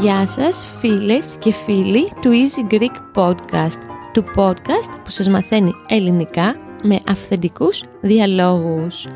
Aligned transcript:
Γεια 0.00 0.26
σας 0.26 0.64
φίλες 0.80 1.36
και 1.38 1.52
φίλοι 1.52 2.08
του 2.20 2.30
Easy 2.30 2.72
Greek 2.72 2.96
Podcast, 3.14 3.78
του 4.12 4.24
podcast 4.36 4.90
που 5.04 5.10
σας 5.10 5.28
μαθαίνει 5.28 5.72
ελληνικά 5.88 6.56
με 6.82 7.00
αυθεντικούς 7.06 7.84
διαλόγους. 8.00 9.06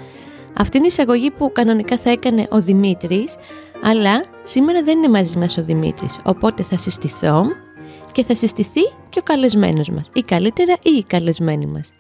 Αυτή 0.55 0.77
είναι 0.77 0.87
η 0.87 0.89
εισαγωγή 0.89 1.31
που 1.31 1.53
κανονικά 1.53 1.99
θα 1.99 2.11
έκανε 2.11 2.47
ο 2.51 2.61
Δημήτρης, 2.61 3.37
αλλά 3.87 4.25
σήμερα 4.43 4.83
δεν 4.83 4.99
είναι 4.99 5.09
μαζί 5.09 5.39
μας 5.39 5.57
ο 5.57 5.65
Δημήτρης, 5.65 6.21
οπότε 6.25 6.63
θα 6.63 6.79
συστηθώ 6.79 7.45
και 8.13 8.25
θα 8.25 8.35
συστηθεί 8.35 8.81
και 9.09 9.19
ο 9.19 9.23
καλεσμένος 9.23 9.89
μας, 9.89 10.11
ή 10.13 10.21
καλύτερα 10.21 10.73
ή 10.83 10.91
η 10.91 11.05
καλεσμένη 11.05 11.67
μας. 11.67 11.91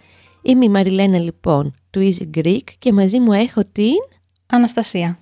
Είμαι 0.42 0.64
η 0.64 0.68
Μαριλένα 0.68 1.18
λοιπόν 1.18 1.74
του 1.90 2.12
Easy 2.12 2.38
Greek 2.38 2.62
και 2.78 2.92
μαζί 2.92 3.20
μου 3.20 3.32
έχω 3.32 3.62
την... 3.72 3.94
Αναστασία. 4.46 5.18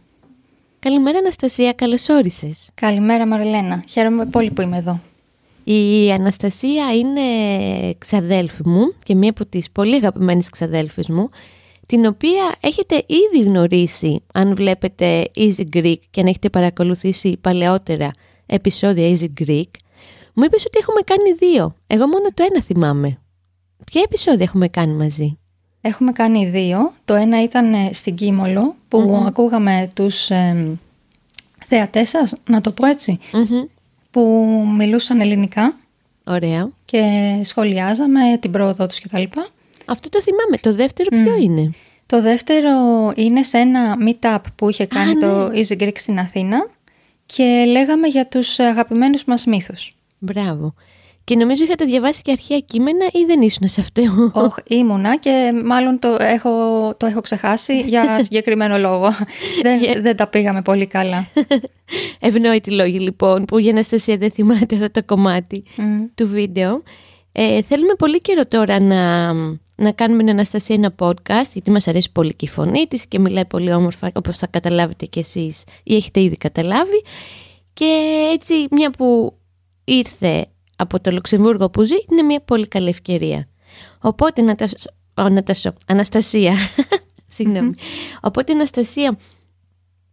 Καλημέρα 0.78 1.18
Αναστασία, 1.18 1.72
καλώς 1.72 2.08
όρισες. 2.08 2.70
Καλημέρα 2.74 3.26
Μαριλένα. 3.26 3.84
Χαίρομαι 3.88 4.26
πολύ 4.26 4.50
που 4.50 4.60
είμαι 4.60 4.76
εδώ. 4.76 5.00
Η 5.64 6.12
Αναστασία 6.12 6.94
είναι 6.94 7.20
ξαδέλφη 7.98 8.68
μου 8.68 8.94
και 9.04 9.14
μία 9.14 9.30
από 9.30 9.46
τις 9.46 9.70
πολύ 9.70 9.94
αγαπημένες 9.94 10.48
ξαδέλφες 10.48 11.08
μου, 11.08 11.30
την 11.92 12.06
οποία 12.06 12.54
έχετε 12.60 13.04
ήδη 13.06 13.44
γνωρίσει 13.44 14.22
αν 14.32 14.54
βλέπετε 14.54 15.30
Easy 15.36 15.64
Greek 15.76 15.96
και 16.10 16.20
αν 16.20 16.26
έχετε 16.26 16.50
παρακολουθήσει 16.50 17.36
παλαιότερα 17.40 18.10
επεισόδια 18.46 19.16
Easy 19.16 19.28
Greek. 19.40 19.70
Μου 20.34 20.44
είπες 20.44 20.64
ότι 20.66 20.78
έχουμε 20.80 21.00
κάνει 21.04 21.32
δύο. 21.38 21.74
Εγώ 21.86 22.06
μόνο 22.06 22.28
το 22.34 22.44
ένα 22.50 22.62
θυμάμαι. 22.62 23.18
Ποια 23.84 24.02
επεισόδια 24.04 24.44
έχουμε 24.44 24.68
κάνει 24.68 24.92
μαζί; 24.92 25.38
Έχουμε 25.80 26.12
κάνει 26.12 26.46
δύο. 26.46 26.92
Το 27.04 27.14
ένα 27.14 27.42
ήταν 27.42 27.74
ε, 27.74 27.90
στην 27.92 28.14
Κίμολο 28.14 28.74
που 28.88 29.22
ακούγαμε 29.26 29.88
τους 29.94 30.30
ε, 30.30 30.78
θεατές 31.66 32.08
σας, 32.08 32.34
να 32.48 32.60
το 32.60 32.72
πω 32.72 32.86
ετσι 32.86 33.18
που 34.10 34.20
μιλούσαν 34.78 35.20
ελληνικά 35.20 35.76
Ωραία. 36.24 36.70
και 36.84 37.02
σχολιάζαμε 37.44 38.20
την 38.40 38.50
πρόοδο 38.50 38.86
τους 38.86 39.00
κτλ. 39.00 39.22
Αυτό 39.84 40.08
το 40.08 40.22
θυμάμαι. 40.22 40.56
Το 40.60 40.74
δεύτερο 40.74 41.08
ποιο 41.08 41.36
είναι; 41.42 41.70
Το 42.06 42.22
δεύτερο 42.22 42.70
είναι 43.14 43.42
σε 43.42 43.58
ένα 43.58 43.96
meet-up 44.06 44.38
που 44.54 44.68
είχε 44.68 44.86
κάνει 44.86 45.14
το 45.14 45.48
ναι. 45.48 45.60
Easy 45.60 45.82
Greek 45.82 45.98
στην 45.98 46.18
Αθήνα 46.18 46.70
και 47.26 47.64
λέγαμε 47.66 48.06
για 48.08 48.26
τους 48.28 48.58
αγαπημένους 48.58 49.24
μας 49.24 49.44
μύθους. 49.44 49.96
Μπράβο. 50.18 50.74
Και 51.24 51.36
νομίζω 51.36 51.64
είχατε 51.64 51.84
διαβάσει 51.84 52.22
και 52.22 52.30
αρχαία 52.30 52.58
κείμενα 52.58 53.04
ή 53.12 53.24
δεν 53.26 53.40
ήσουν 53.40 53.68
σε 53.68 53.80
αυτό; 53.80 54.02
Όχι, 54.32 54.54
ήμουνα 54.66 55.16
και 55.16 55.52
μάλλον 55.64 55.98
το 55.98 56.16
έχω, 56.20 56.50
το 56.96 57.06
έχω 57.06 57.20
ξεχάσει 57.20 57.80
για 57.80 58.18
συγκεκριμένο 58.24 58.78
λόγο. 58.78 59.08
δεν, 59.62 60.02
δεν 60.02 60.16
τα 60.16 60.26
πήγαμε 60.26 60.62
πολύ 60.62 60.86
καλά. 60.86 61.26
Ευνόητη 62.20 62.70
λόγη 62.70 62.98
λοιπόν 62.98 63.44
που 63.44 63.58
η 63.58 63.68
Αναστασία 63.68 64.16
δεν 64.16 64.30
θυμάται 64.30 64.74
αυτό 64.74 64.90
το 64.90 65.02
κομμάτι 65.04 65.64
του 66.14 66.28
βίντεο. 66.28 66.82
Ε, 67.32 67.62
θέλουμε 67.62 67.94
πολύ 67.94 68.20
καιρό 68.20 68.46
τώρα 68.46 68.80
να, 68.80 69.32
να 69.82 69.92
κάνουμε 69.92 70.22
την 70.22 70.30
Αναστασία 70.30 70.74
ένα 70.74 70.94
podcast 70.98 71.50
γιατί 71.52 71.70
μας 71.70 71.88
αρέσει 71.88 72.12
πολύ 72.12 72.34
και 72.34 72.44
η 72.44 72.48
φωνή 72.48 72.86
της 72.86 73.06
και 73.06 73.18
μιλάει 73.18 73.46
πολύ 73.46 73.72
όμορφα 73.72 74.10
όπως 74.14 74.36
θα 74.36 74.46
καταλάβετε 74.46 75.06
κι 75.06 75.18
εσείς 75.18 75.64
ή 75.82 75.94
έχετε 75.94 76.20
ήδη 76.20 76.36
καταλάβει. 76.36 77.02
Και 77.72 78.20
έτσι 78.32 78.66
μια 78.70 78.90
που 78.90 79.36
ήρθε 79.84 80.46
από 80.76 81.00
το 81.00 81.10
Λουξεμβούργο 81.10 81.70
που 81.70 81.82
ζει 81.82 81.96
είναι 82.10 82.22
μια 82.22 82.40
πολύ 82.40 82.68
καλή 82.68 82.88
ευκαιρία. 82.88 83.48
Οπότε 84.00 84.42
να 84.42 84.54
τα... 84.54 84.68
Ο, 85.14 85.28
να 85.28 85.42
τα 85.42 85.54
Αναστασία. 85.86 86.54
συγγνωμη 87.34 87.70
Οπότε 88.20 88.52
Αναστασία 88.52 89.18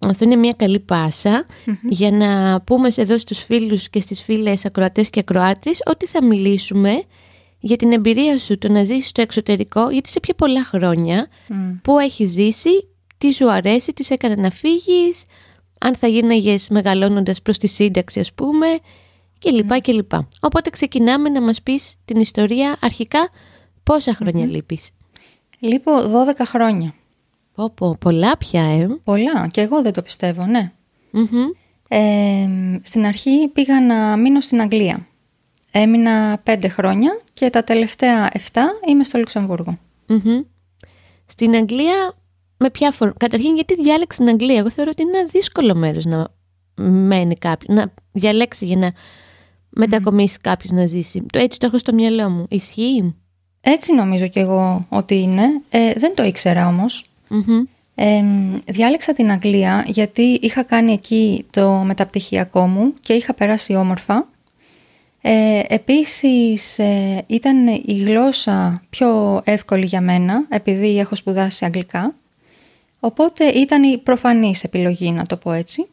αυτό 0.08 0.26
είναι 0.26 0.36
μια 0.36 0.54
καλή 0.58 0.80
πάσα 0.80 1.46
για 1.90 2.12
να 2.12 2.62
πούμε 2.62 2.90
εδώ 2.96 3.18
στους 3.18 3.44
φίλους 3.44 3.90
και 3.90 4.00
στις 4.00 4.22
φίλες 4.22 4.66
ακροατές 4.66 5.10
και 5.10 5.20
ακροάτρες 5.20 5.82
ότι 5.86 6.06
θα 6.06 6.24
μιλήσουμε 6.24 7.04
για 7.60 7.76
την 7.76 7.92
εμπειρία 7.92 8.40
σου 8.40 8.58
το 8.58 8.70
να 8.70 8.84
ζήσεις 8.84 9.08
στο 9.08 9.22
εξωτερικό 9.22 9.90
γιατί 9.90 10.10
σε 10.10 10.20
πιο 10.20 10.34
πολλά 10.34 10.64
χρόνια 10.64 11.28
που 11.82 12.00
έχει 12.00 12.26
ζήσει, 12.26 12.88
τι 13.18 13.34
σου 13.34 13.52
αρέσει, 13.52 13.94
τι 13.94 14.04
σε 14.04 14.14
έκανε 14.14 14.36
να 14.36 14.50
φύγεις, 14.50 15.26
αν 15.80 15.96
θα 15.96 16.08
γίναγες 16.08 16.70
μεγαλώνοντας 16.70 17.42
προς 17.42 17.58
τη 17.58 17.68
σύνταξη 17.68 18.20
ας 18.20 18.34
πούμε 18.34 18.68
και 19.40 19.50
λοιπά 19.50 19.80
και 19.80 19.92
λοιπά. 19.92 20.28
Οπότε 20.40 20.70
ξεκινάμε 20.70 21.30
να 21.30 21.42
μας 21.42 21.62
πεις 21.62 21.96
την 22.06 22.20
ιστορία 22.20 22.78
αρχικά 22.82 23.30
πόσα 23.84 24.14
χρόνια 24.14 24.46
mm-hmm. 24.46 24.50
λείπεις; 24.50 24.90
Λείπω 25.60 25.92
12 26.38 26.44
χρόνια. 26.46 26.94
Πω, 27.56 27.70
πω, 27.70 27.96
πολλά 28.00 28.38
πια, 28.38 28.64
ε. 28.64 28.88
Πολλά, 29.04 29.48
και 29.52 29.62
εγώ 29.62 29.82
δεν 29.82 29.94
το 29.94 30.02
πιστεύω, 30.02 30.46
ναι. 30.46 30.72
Ε, 31.88 32.48
στην 32.82 33.06
αρχή 33.06 33.48
πήγα 33.48 33.82
να 33.82 34.18
μείνω 34.18 34.42
στην 34.42 34.62
Αγγλία. 34.62 35.08
Έμεινα 35.72 36.42
5 36.46 36.66
χρόνια 36.70 37.22
και 37.34 37.50
τα 37.50 37.64
τελευταία 37.64 38.32
7 38.34 38.40
είμαι 38.88 39.04
στο 39.04 39.18
λουξεμβουργο 39.18 39.78
Στην 41.26 41.56
Αγγλία, 41.56 42.14
με 42.58 42.70
ποια 42.70 42.92
φορά. 42.92 43.14
Καταρχήν, 43.18 43.56
γιατί 43.56 43.76
διάλεξε 43.76 44.18
την 44.20 44.30
Αγγλία; 44.30 44.58
Εγώ 44.58 44.70
θεωρώ 44.70 44.90
ότι 44.94 45.02
είναι 45.02 45.18
ένα 45.18 45.28
δύσκολο 45.32 45.76
μέρος 45.76 46.06
να 46.06 46.28
μένει 46.84 47.36
κάποιο, 47.36 47.74
να 47.74 47.94
διαλέξει 48.12 48.66
για 48.66 48.78
να 48.78 48.94
μετακομίσει 49.70 50.38
mm. 50.40 50.44
κάποιος 50.44 50.72
να 50.72 50.86
ζήσει. 50.86 51.26
Το 51.32 51.40
έτσι 51.40 51.60
το 51.60 51.66
έχω 51.66 51.78
στο 51.78 51.94
μυαλό 51.94 52.30
μου. 52.30 52.46
Ισχύει; 52.50 53.16
Έτσι 53.62 53.94
νομίζω 53.94 54.28
κι 54.28 54.40
εγώ 54.40 54.86
ότι 54.90 55.16
είναι. 55.16 55.44
Ε, 55.70 55.94
δεν 55.94 56.16
το 56.16 56.24
ήξερα 56.24 56.68
Ε, 57.96 58.24
διάλεξα 58.66 59.14
την 59.14 59.32
Αγγλία 59.32 59.86
γιατί 59.88 60.22
είχα 60.22 60.64
κάνει 60.64 60.94
εκεί 60.94 61.46
το 61.50 61.70
μεταπτυχιακό 61.70 62.68
μου 62.68 62.94
και 63.02 63.14
είχα 63.14 63.34
περάσει 63.34 63.76
όμορφα. 63.76 64.28
Ε, 65.22 65.62
επίσης 65.68 66.80
ε, 66.80 67.24
ήταν 67.28 67.68
η 67.68 68.04
γλώσσα 68.06 68.84
πιο 68.90 69.42
εύκολη 69.44 69.86
για 69.86 70.02
μένα 70.02 70.46
επειδή 70.50 71.00
έχω 71.00 71.16
σπουδάσει 71.16 71.66
αγγλικά. 71.66 72.16
Οπότε 73.00 73.46
ήταν 73.46 73.84
η 73.84 73.98
προφανής 73.98 74.64
επιλογή 74.64 75.12
να 75.12 75.26
το 75.26 75.38
πω 75.38 75.52
ετσι 75.52 75.88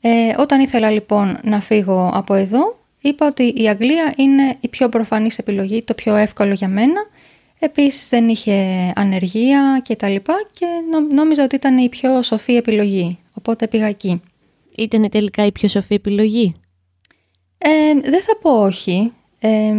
Ε, 0.00 0.34
όταν 0.38 0.60
ήθελα 0.60 0.90
λοιπόν 0.90 1.38
να 1.44 1.60
φύγω 1.60 2.10
από 2.14 2.34
εδώ 2.34 2.78
είπα 3.00 3.26
ότι 3.26 3.42
η 3.56 3.68
Αγγλία 3.68 4.14
είναι 4.16 4.56
η 4.60 4.68
πιο 4.68 4.88
προφανής 4.88 5.38
επιλογή, 5.38 5.82
το 5.82 5.94
πιο 5.94 6.14
εύκολο 6.14 6.52
για 6.52 6.68
μένα. 6.68 7.06
Επίσης 7.58 8.08
δεν 8.08 8.28
είχε 8.28 8.92
ανεργία 8.96 9.80
και 9.84 9.96
τα 9.96 10.08
λοιπά 10.08 10.34
και 10.52 10.66
νόμιζα 11.14 11.44
ότι 11.44 11.54
ήταν 11.54 11.78
η 11.78 11.88
πιο 11.88 12.22
σοφή 12.22 12.56
επιλογή, 12.56 13.18
οπότε 13.34 13.68
πήγα 13.68 13.86
εκεί. 13.86 14.22
Ήταν 14.76 15.08
τελικά 15.08 15.46
η 15.46 15.52
πιο 15.52 15.68
σοφή 15.68 15.94
επιλογή; 15.94 16.54
Ε, 17.62 18.10
δεν 18.10 18.22
θα 18.22 18.36
πω 18.42 18.50
όχι. 18.62 19.12
Ε, 19.40 19.74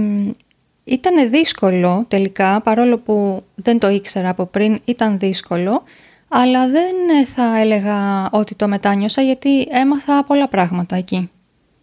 ήταν 0.84 1.30
δύσκολο 1.30 2.06
τελικά, 2.08 2.62
παρόλο 2.62 2.98
που 2.98 3.44
δεν 3.56 3.80
το 3.80 3.90
ήξερα 3.90 4.30
από 4.30 4.46
πριν, 4.46 4.80
ήταν 4.86 5.20
δύσκολο, 5.20 5.84
αλλά 6.28 6.68
δεν 6.68 7.26
θα 7.36 7.60
έλεγα 7.60 8.30
ότι 8.32 8.56
το 8.56 8.68
μετάνιωσα 8.68 9.22
γιατί 9.22 9.62
έμαθα 9.62 10.24
πολλά 10.24 10.48
πράγματα 10.48 10.96
εκεί. 10.96 11.30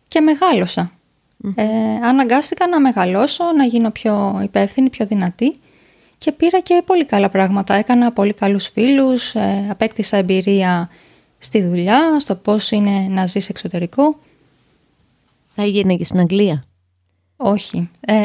Και 0.08 0.20
μεγάλωσα. 0.20 0.92
Ε, 1.54 1.64
αναγκάστηκα 2.02 2.68
να 2.68 2.80
μεγαλώσω, 2.80 3.44
να 3.56 3.64
γίνω 3.64 3.90
πιο 3.90 4.40
υπεύθυνη, 4.42 4.90
πιο 4.90 5.06
δυνατή 5.06 5.54
και 6.18 6.32
πήρα 6.32 6.60
και 6.60 6.82
πολύ 6.86 7.04
καλά 7.04 7.28
πράγματα. 7.28 7.74
Έκανα 7.74 8.12
πολύ 8.12 8.32
καλούς 8.32 8.68
φίλους, 8.68 9.34
ε, 9.34 9.66
απέκτησα 9.70 10.16
εμπειρία 10.16 10.90
στη 11.38 11.62
δουλειά, 11.62 12.20
στο 12.20 12.34
πώς 12.34 12.70
είναι 12.70 13.06
να 13.08 13.26
ζεις 13.26 13.48
εξωτερικό. 13.48 14.18
Θα 15.54 15.62
έγινε 15.62 15.96
και 15.96 16.04
στην 16.04 16.20
Αγγλία. 16.20 16.64
Όχι. 17.36 17.90
Ε, 18.00 18.22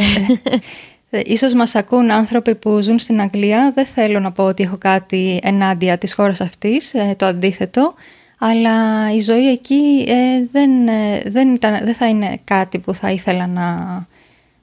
ε, 1.10 1.22
ίσως 1.34 1.54
μας 1.54 1.76
ακούν 1.76 2.12
άνθρωποι 2.12 2.56
που 2.56 2.82
ζουν 2.82 3.00
στην 3.00 3.22
Αγγλία. 3.22 3.72
Δεν 3.76 3.86
θέλω 3.86 4.20
να 4.20 4.32
πω 4.32 4.44
ότι 4.44 4.64
έχω 4.64 4.78
κάτι 4.78 5.40
ενάντια 5.44 5.98
της 5.98 6.14
χώρας 6.14 6.42
αυτής, 6.42 6.94
ε, 6.94 7.16
το 7.18 7.26
αντίθετο 7.26 7.94
αλλά 8.40 9.12
η 9.14 9.22
ζωή 9.22 9.50
εκεί 9.50 10.06
ε, 10.08 10.46
δεν, 10.52 10.88
ε, 10.88 11.22
δεν, 11.26 11.54
ήταν, 11.54 11.86
δεν 11.86 11.96
θα 11.96 12.08
είναι 12.08 12.40
κάτι 12.44 12.80
που 12.80 12.94
θα 12.94 13.12
ήθελα 13.12 13.48
να, 13.48 14.08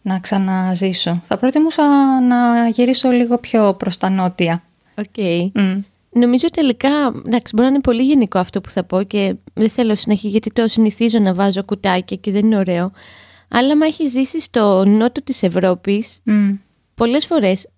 να 0.03 0.19
ξαναζήσω. 0.19 1.23
Θα 1.25 1.39
προτιμούσα 1.39 1.83
να 2.21 2.69
γυρίσω 2.69 3.11
λίγο 3.11 3.39
πιο 3.39 3.75
προς 3.75 3.99
τα 3.99 4.11
νότια. 4.11 4.63
OK. 4.95 5.05
Okay. 5.17 5.51
Νομίζω 6.15 6.49
τελικά, 6.51 6.89
εντάξει, 7.27 7.53
μπορεί 7.55 7.69
να 7.69 7.75
είναι 7.75 7.81
πολύ 7.81 8.03
γενικό 8.03 8.39
αυτό 8.39 8.61
που 8.61 8.71
θα 8.71 8.85
πω 8.85 9.03
και 9.03 9.35
δεν 9.55 9.71
θέλω 9.71 9.95
συνέχεια 9.95 10.31
γιατί 10.31 10.51
το 10.51 10.69
συνηθίζω 10.69 11.19
να 11.19 11.35
βάζω 11.35 11.65
κουτάκια 11.65 12.17
και 12.17 12.31
δεν 12.31 12.45
είναι 12.45 12.57
ωραίο. 12.57 12.93
Αλλά 13.49 13.77
άμα 13.77 13.87
έχεις 13.87 14.09
ζήσει 14.09 14.41
στο 14.41 14.85
νότο 14.85 15.23
της 15.23 15.43
Ευρώπης 15.43 16.19
μμ. 16.27 16.59
πολλές 16.95 17.27
φορές, 17.27 17.69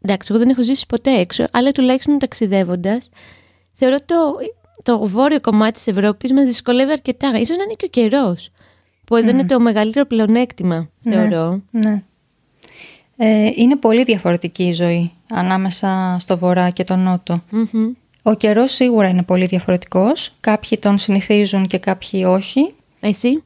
εντάξει, 0.00 0.28
εγώ 0.30 0.38
δεν 0.38 0.48
έχω 0.48 0.62
ζήσει 0.62 0.86
ποτέ 0.88 1.10
έξω, 1.10 1.44
αλλά 1.50 1.72
τουλάχιστον 1.72 2.18
ταξιδεύοντας, 2.18 3.08
θεωρώ 3.74 3.96
το 4.06 4.16
το 4.82 5.06
βόρειο 5.06 5.40
κομμάτι 5.40 5.72
της 5.72 5.86
Ευρώπης 5.86 6.32
μας 6.32 6.44
δυσκολεύει 6.44 6.92
αρκετά. 6.92 7.28
Ίσως 7.28 7.56
να 7.56 7.62
είναι 7.62 7.72
και 7.76 7.84
ο 7.84 7.88
καιρός, 7.88 8.50
που 9.04 9.16
εδώ 9.16 9.30
είναι 9.30 9.46
το 9.46 9.60
μεγαλύτερο 9.60 10.06
πλεονέκτημα, 10.06 10.90
Ναι, 11.02 11.14
θεωρώ. 11.14 11.62
ναι. 11.70 12.02
Ε, 13.20 13.50
είναι 13.54 13.76
πολύ 13.76 14.04
διαφορετική 14.04 14.64
η 14.64 14.72
ζωή 14.72 15.10
ανάμεσα 15.30 16.16
στο 16.20 16.38
βορρά 16.38 16.70
και 16.70 16.84
το 16.84 16.96
νότο. 16.96 17.42
Μμμ. 17.50 17.92
Ο 18.22 18.34
καιρός 18.34 18.72
σίγουρα 18.72 19.08
είναι 19.08 19.22
πολύ 19.22 19.46
διαφορετικός. 19.46 20.34
Κάποιοι 20.40 20.78
τον 20.78 20.98
συνηθίζουν 20.98 21.66
και 21.66 21.78
κάποιοι 21.78 22.24
όχι. 22.26 22.74
Εσύ; 23.00 23.42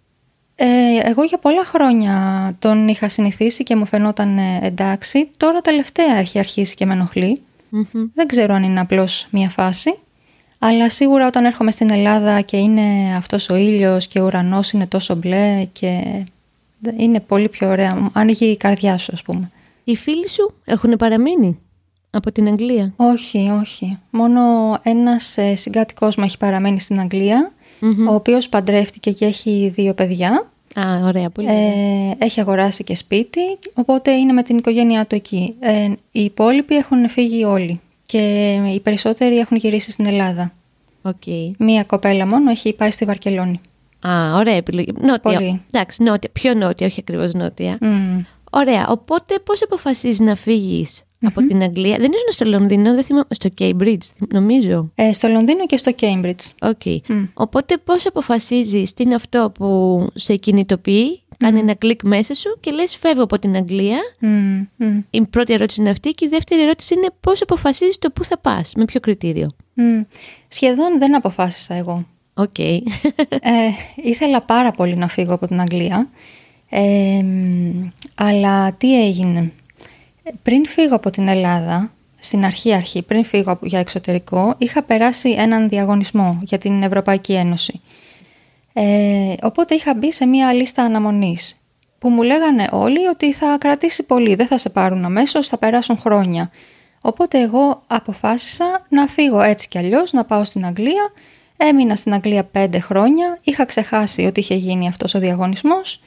Ε, 0.55 0.67
εγώ 1.03 1.23
για 1.25 1.39
πολλά 1.39 1.65
χρόνια 1.65 2.17
τον 2.59 2.89
είχα 2.89 3.09
συνηθίσει 3.09 3.63
και 3.63 3.77
μου 3.77 3.87
φαινόταν 3.87 4.39
ε, 4.39 4.61
εντάξει. 4.63 5.31
Τώρα 5.37 5.61
τελευταία 5.61 6.17
έχει 6.17 6.39
αρχίσει 6.39 6.75
και 6.75 6.87
με 6.87 6.93
ενοχλεί. 6.93 7.43
Μμμ. 7.69 7.85
Δεν 8.15 8.27
ξέρω 8.27 8.55
αν 8.55 8.63
είναι 8.63 8.81
απλώς 8.81 9.27
μια 9.31 9.49
φάση. 9.49 9.99
Αλλά 10.59 10.91
σίγουρα 10.91 11.27
όταν 11.27 11.45
έρχομαι 11.45 11.71
στην 11.71 11.91
Ελλάδα 11.91 12.41
και 12.41 12.57
είναι 12.57 13.15
αυτός 13.17 13.49
ο 13.49 13.55
ήλιος 13.55 14.07
και 14.07 14.21
ο 14.21 14.25
ουρανός 14.25 14.71
είναι 14.71 14.87
τόσο 14.87 15.15
μπλε 15.15 15.65
και 15.73 16.25
είναι 16.97 17.21
πολύ 17.21 17.49
πιο 17.49 17.69
ωραία. 17.69 17.97
Μου 17.97 18.11
Ανοίγει 18.13 18.45
η 18.45 18.57
καρδιά 18.57 18.99
σου 18.99 19.11
ας 19.15 19.23
πούμε. 19.23 19.51
Οι 19.85 19.97
φίλοι 19.97 20.29
σου 20.29 20.55
έχουν 20.65 20.97
παραμείνει 20.97 21.59
από 22.11 22.33
την 22.33 22.47
Αγγλία; 22.49 22.93
Όχι, 22.97 23.51
όχι. 23.61 23.99
Μόνο 24.11 24.41
ένας 24.83 25.37
ε, 25.37 25.57
συγκάτοικός 25.57 26.17
μου 26.17 26.25
έχει 26.25 26.39
παραμένει 26.39 26.81
στην 26.81 27.01
Αγγλία 27.01 27.53
Μμμ. 27.81 28.09
ο 28.09 28.15
οποίος 28.15 28.49
παντρεύτηκε 28.49 29.11
και 29.11 29.25
έχει 29.25 29.73
δύο 29.75 29.95
παιδιά. 29.95 30.51
Α, 30.81 31.07
ωραία, 31.07 31.31
πολύ 31.31 31.49
ωραία. 31.49 31.61
Ε, 31.61 32.17
έχει 32.19 32.41
αγοράσει 32.41 32.85
και 32.85 32.97
σπίτι, 32.97 33.41
οπότε 33.75 34.13
είναι 34.13 34.33
με 34.33 34.43
την 34.43 34.59
οικογένειά 34.59 35.07
του 35.07 35.15
εκεί. 35.15 35.55
Ε, 35.61 35.93
οι 36.13 36.25
υπόλοιποι 36.25 36.77
έχουν 36.77 37.09
φύγει 37.09 37.45
όλοι 37.45 37.81
και 38.07 38.53
οι 38.75 38.81
περισσότεροι 38.81 39.39
έχουν 39.39 39.57
γυρίσει 39.57 39.91
στην 39.91 40.07
Ελλάδα. 40.07 40.53
Οκ. 41.03 41.23
Μία 41.59 41.85
κοπέλα 41.85 42.27
μόνο 42.27 42.51
έχει 42.51 42.73
πάει 42.73 42.91
στη 42.91 43.05
Βαρκελόνη. 43.05 43.61
Α, 44.07 44.35
ωραία 44.35 44.55
επιλογή. 44.55 44.93
Νότια. 45.01 45.19
Πολύ. 45.39 45.63
Εντάξει, 45.73 46.03
νότια. 46.03 46.31
Πιο 46.33 46.55
νότια, 46.55 46.87
όχι 46.87 47.01
ακριβώς 47.01 47.33
νότια. 47.33 47.79
Μμ. 47.81 48.19
Ωραία. 48.55 48.89
Οπότε 48.89 49.39
πώς 49.45 49.63
αποφασίζεις 49.63 50.21
να 50.21 50.35
φύγεις 50.35 51.03
από 51.25 51.47
την 51.47 51.63
Αγγλία; 51.63 51.97
Δεν 51.97 52.11
ήσουν 52.13 52.29
στο 52.31 52.45
Λονδίνο, 52.45 52.95
δεν 52.95 53.05
θυμάμαι. 53.05 53.25
Στο 53.31 53.49
Cambridge, 53.59 54.27
νομίζω. 54.29 54.91
Ε, 54.95 55.13
στο 55.13 55.29
Λονδίνο 55.29 55.67
και 55.67 55.77
στο 55.77 55.93
Cambridge. 56.01 56.45
OK. 56.61 57.09
Μμ. 57.09 57.25
Οπότε 57.35 57.77
πώς 57.85 58.07
αποφασίζεις 58.07 58.95
τι 58.95 59.03
είναι 59.03 59.15
αυτό 59.15 59.53
που 59.55 60.07
σε 60.15 60.37
κινητοποιεί, 60.37 61.21
κάνει 61.37 61.59
ένα 61.59 61.75
κλικ 61.75 62.03
μέσα 62.03 62.35
σου 62.35 62.57
και 62.61 62.71
λες 62.71 62.97
φεύγω 62.97 63.23
από 63.23 63.39
την 63.39 63.57
Αγγλία. 63.57 63.99
Μμ, 64.21 64.61
μμ, 64.77 64.99
Η 65.11 65.23
πρώτη 65.27 65.53
ερώτηση 65.53 65.81
είναι 65.81 65.91
αυτή 65.91 66.11
και 66.11 66.25
η 66.25 66.29
δεύτερη 66.29 66.63
ερώτηση 66.63 66.95
είναι 66.95 67.09
πώς 67.21 67.43
αποφασίζεις 67.43 67.99
το 67.99 68.11
πού 68.11 68.25
θα 68.25 68.39
πας, 68.39 68.73
με 68.77 68.85
ποιο 68.85 69.01
κριτήριο. 69.01 69.51
μμ. 69.75 70.01
Σχεδόν 70.49 70.99
δεν 70.99 71.17
αποφάσισα 71.17 71.75
εγώ. 71.75 72.07
Οκ. 72.35 72.59
Ε, 72.59 72.81
ήθελα 74.03 74.43
πάρα 74.43 74.71
πολύ 74.71 74.97
να 74.97 75.09
φύγω 75.09 75.35
από 75.35 75.47
την 75.47 75.61
Αγγλία. 75.61 76.09
Ε, 76.75 77.23
μ, 77.23 77.89
αλλά 78.15 78.73
τι 78.73 79.05
έγινε; 79.07 79.53
Πριν 80.43 80.67
φύγω 80.67 80.95
από 80.95 81.11
την 81.11 81.29
Ελλάδα, 81.29 81.93
στην 82.19 82.45
αρχή 82.45 82.75
αρχή, 82.75 83.03
πριν 83.03 83.25
φύγω 83.25 83.53
από- 83.53 83.67
για 83.67 83.79
εξωτερικό, 83.79 84.55
είχα 84.59 84.83
περάσει 84.83 85.31
έναν 85.31 85.69
διαγωνισμό 85.69 86.39
για 86.43 86.59
την 86.59 86.83
Ευρωπαϊκή 86.83 87.33
Ένωση. 87.33 87.81
Ε, 88.73 89.35
οπότε 89.43 89.75
είχα 89.75 89.95
μπει 89.95 90.13
σε 90.13 90.27
μία 90.27 90.53
λίστα 90.53 90.83
αναμονής 90.83 91.61
που 91.99 92.09
μου 92.09 92.23
λέγανε 92.23 92.69
όλοι 92.71 93.07
ότι 93.07 93.33
θα 93.33 93.57
κρατήσει 93.61 94.03
πολύ, 94.03 94.35
δεν 94.35 94.47
θα 94.47 94.59
σε 94.59 94.69
πάρουν 94.69 95.05
αμέσως, 95.05 95.49
θα 95.49 95.59
περάσουν 95.59 95.99
χρόνια. 95.99 96.51
Οπότε 97.03 97.41
εγώ 97.41 97.83
αποφάσισα 97.87 98.87
να 98.89 99.07
φύγω 99.07 99.41
έτσι 99.41 99.69
κι 99.69 99.79
αλλιώς, 99.79 100.13
να 100.13 100.25
πάω 100.25 100.45
στην 100.45 100.67
Αγγλία. 100.67 101.13
Έμεινα 101.57 101.97
στην 101.97 102.15
Αγγλία 102.15 102.45
πέντε 102.45 102.79
χρόνια, 102.81 103.39
είχα 103.43 103.65
ξεχάσει 103.65 104.23
ότι 104.25 104.41
είχε 104.41 104.55
γίνει 104.55 104.89
αυτός 104.89 105.15
ο 105.15 105.19
διαγωνισμός. 105.19 106.01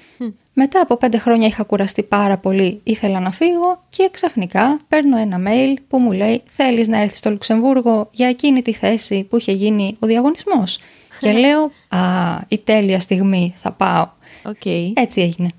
Μετά 0.58 0.82
από 0.82 0.98
πέντε 0.98 1.18
χρόνια 1.18 1.48
είχα 1.48 1.64
κουραστεί 1.64 2.04
πάρα 2.04 2.38
πολύ, 2.38 2.80
ήθελα 2.84 3.20
να 3.20 3.32
φύγω 3.32 3.84
και 3.90 4.10
ξαφνικά 4.12 4.80
παίρνω 4.88 5.18
ένα 5.18 5.40
mail 5.48 5.76
που 5.88 6.00
μου 6.00 6.12
λέει 6.12 6.42
«Θέλεις 6.46 6.88
να 6.88 7.02
έρθεις 7.02 7.18
στο 7.18 7.30
Λουξεμβούργο 7.30 8.10
για 8.12 8.28
εκείνη 8.28 8.62
τη 8.62 8.74
θέση 8.74 9.24
που 9.24 9.38
είχε 9.38 9.52
γίνει 9.52 9.98
ο 10.00 10.08
διαγωνισμός». 10.08 10.80
και 11.20 11.32
λέω 11.32 11.72
«Α, 11.88 12.00
η 12.48 12.58
τέλεια 12.58 13.00
στιγμή, 13.00 13.56
θα 13.62 13.72
πάω». 13.72 14.08
Οκ. 14.46 14.66
Έτσι 14.94 15.22
έγινε. 15.22 15.50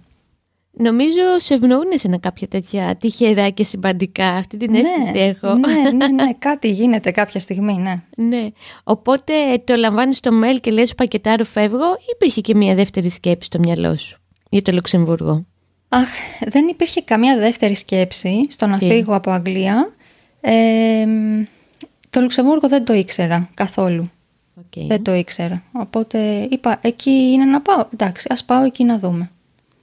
Νομίζω 0.70 1.20
σε 1.36 1.54
ευνοούν 1.54 1.86
σε 1.94 2.18
κάποια 2.20 2.48
τέτοια 2.48 2.96
τυχερά 2.96 3.48
και 3.48 3.64
συμπαντικά. 3.64 4.28
Αυτή 4.28 4.56
την 4.56 4.74
αίσθηση 4.74 5.18
έχω. 5.18 5.54
ναι, 5.54 5.90
ναι, 5.90 6.06
ναι, 6.06 6.32
κάτι 6.48 6.68
γίνεται 6.68 7.10
κάποια 7.10 7.40
στιγμή, 7.40 7.76
ναι. 7.76 8.02
Ναι. 8.16 8.48
Οπότε 8.84 9.32
το 9.64 9.74
λαμβάνεις 9.74 10.16
στο 10.16 10.30
mail 10.42 10.60
και 10.60 10.70
λες 10.70 10.94
πακετάρω 10.94 11.44
φεύγω 11.44 11.94
ή 11.94 12.04
υπήρχε 12.14 12.40
και 12.40 12.54
μια 12.54 12.74
δεύτερη 12.74 13.08
σκέψη 13.08 13.46
στο 13.46 13.58
μυαλό 13.58 13.96
σου 13.96 14.20
για 14.50 14.62
το 14.62 14.72
Λουξεμβούργο. 14.72 15.46
Αχ, 15.88 16.08
δεν 16.46 16.68
υπήρχε 16.68 17.00
καμία 17.02 17.38
δεύτερη 17.38 17.74
σκέψη 17.74 18.46
στο 18.48 18.66
να 18.66 18.78
Τι; 18.78 18.86
φύγω 18.88 19.14
από 19.14 19.30
Αγγλία. 19.30 19.94
Ε, 20.40 21.04
μ, 21.06 21.42
το 22.10 22.20
Λουξεμβούργο 22.20 22.68
δεν 22.68 22.84
το 22.84 22.92
ήξερα 22.92 23.50
καθόλου. 23.54 24.10
Οκ. 24.54 24.86
Δεν 24.86 25.02
το 25.02 25.14
ήξερα. 25.14 25.62
Οπότε 25.72 26.48
είπα, 26.50 26.78
εκεί 26.82 27.10
είναι 27.10 27.44
να 27.44 27.60
πάω. 27.60 27.86
Εντάξει, 27.92 28.26
ας 28.30 28.44
πάω 28.44 28.64
εκεί 28.64 28.84
να 28.84 28.98
δούμε. 28.98 29.30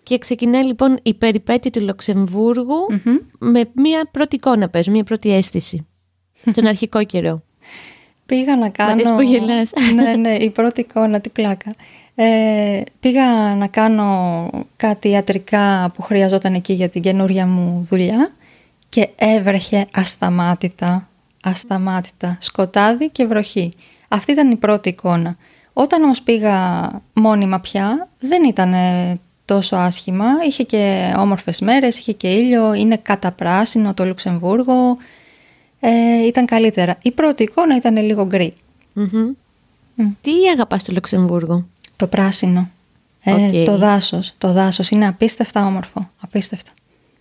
Και 0.04 0.18
ξεκινάει 0.18 0.66
λοιπόν 0.66 1.00
η 1.04 1.14
περιπέτεια 1.14 1.72
του 1.72 1.82
Λουξεμβούργου 1.82 2.86
Μμμ. 2.90 3.18
με 3.40 3.70
μια 3.74 4.08
πρώτη 4.12 4.36
εικόνα 4.36 4.70
παίζω, 4.70 4.92
μια 4.92 5.04
πρώτη 5.04 5.34
αίσθηση. 5.34 5.88
Τον 6.54 6.66
αρχικό 6.66 7.04
καιρό. 7.04 7.44
Πήγα 8.26 8.58
να 8.58 8.70
κάνω... 8.70 8.92
αρέσει 8.92 9.14
που 9.14 9.22
γελάς. 9.22 9.72
ναι, 9.96 10.16
ναι, 10.16 10.36
η 10.36 10.50
πρώτη 10.50 10.82
εικόνα, 10.82 11.22
τι 11.22 11.30
πλάκα. 11.30 11.74
Ε, 12.16 12.82
πήγα 13.00 13.56
να 13.56 13.68
κάνω 13.68 14.50
κάτι 14.76 15.10
ιατρικά 15.10 15.92
που 15.96 16.02
χρειαζόταν 16.02 16.54
εκεί 16.54 16.74
για 16.74 16.90
την 16.90 17.02
καινούρια 17.02 17.48
μου 17.48 17.86
δουλειά 17.90 18.32
και 18.90 19.10
έβρεχε 19.16 19.88
ασταμάτητα, 19.92 21.10
ασταμάτητα, 21.44 22.38
σκοτάδι 22.42 23.10
και 23.10 23.26
βροχή. 23.26 23.74
Αυτή 24.08 24.32
ήταν 24.32 24.52
η 24.52 24.56
πρώτη 24.56 24.90
εικόνα. 24.90 25.38
Όταν 25.74 26.04
όμως 26.04 26.22
πήγα 26.22 26.90
μόνιμα 27.14 27.60
πια, 27.60 28.10
δεν 28.20 28.44
ήταν 28.44 28.74
τόσο 29.46 29.76
άσχημα. 29.76 30.26
Είχε 30.48 30.64
και 30.64 31.14
όμορφες 31.18 31.60
μέρες, 31.60 31.98
είχε 31.98 32.12
και 32.12 32.28
ήλιο, 32.28 32.74
είναι 32.74 32.98
καταπράσινο 32.98 33.94
το 33.94 34.06
Λουξεμβούργο. 34.06 34.98
Ε, 35.80 36.26
ήταν 36.26 36.46
καλύτερα. 36.46 36.98
Η 37.02 37.12
πρώτη 37.12 37.44
εικόνα 37.44 37.76
ήταν 37.76 37.98
λίγο 37.98 38.26
γκρι. 38.26 38.54
Μμμ. 38.94 39.34
Μμ. 39.96 40.06
Τι 40.22 40.32
αγαπάς 40.54 40.82
στο 40.82 40.92
Λουξεμβούργο; 40.94 41.66
Το 42.04 42.10
πράσινο. 42.10 42.70
Ε, 43.24 43.34
Οκ. 43.34 43.66
Το 43.66 43.78
δάσος. 43.78 44.34
Το 44.38 44.52
δάσος 44.54 44.90
είναι 44.90 45.08
απίστευτα 45.08 45.66
όμορφο. 45.66 46.10
Απίστευτα. 46.22 46.72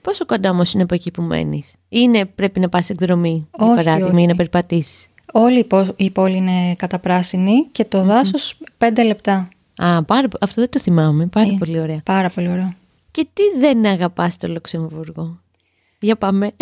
Πόσο 0.03 0.27
κοντά 0.27 0.51
όμως 0.51 0.73
είναι 0.73 0.83
από 0.83 0.95
εκεί 0.95 1.11
που 1.11 1.23
μένεις; 1.23 1.75
Είναι 1.89 2.25
πρέπει 2.25 2.61
να 2.61 2.69
πας 2.69 2.91
εκδρομή, 2.91 3.49
για 3.59 3.67
Όχι, 3.67 3.75
παράδειγμα, 3.77 4.12
όχι. 4.12 4.23
ή 4.23 4.27
να 4.27 4.35
περπατήσεις; 4.35 5.07
Όλη 5.33 5.59
η, 5.59 5.65
πο- 5.65 5.93
η 5.97 6.11
πόλη 6.11 6.37
είναι 6.37 6.75
καταπράσινη 6.75 7.67
και 7.73 7.85
το 7.85 8.05
δάσος 8.05 8.57
πέντε 8.79 9.03
λεπτά. 9.05 9.49
Α, 9.77 10.03
πάρα, 10.05 10.29
πο- 10.29 10.39
αυτό 10.41 10.61
δεν 10.61 10.71
το 10.71 10.81
θυμάμαι. 10.81 11.27
Πάρα 11.27 11.49
Ε. 11.49 11.57
πολύ 11.59 11.81
ωραία. 11.81 12.01
Πάρα 12.05 12.31
πολύ 12.31 12.49
ωραίο. 12.49 12.73
Και 13.11 13.27
τι 13.35 13.43
δεν 13.59 13.87
αγαπάς 13.87 14.35
στο 14.35 14.49
Λουξεμβούργο; 14.49 15.39
Για 15.99 16.17
πάμε. 16.17 16.53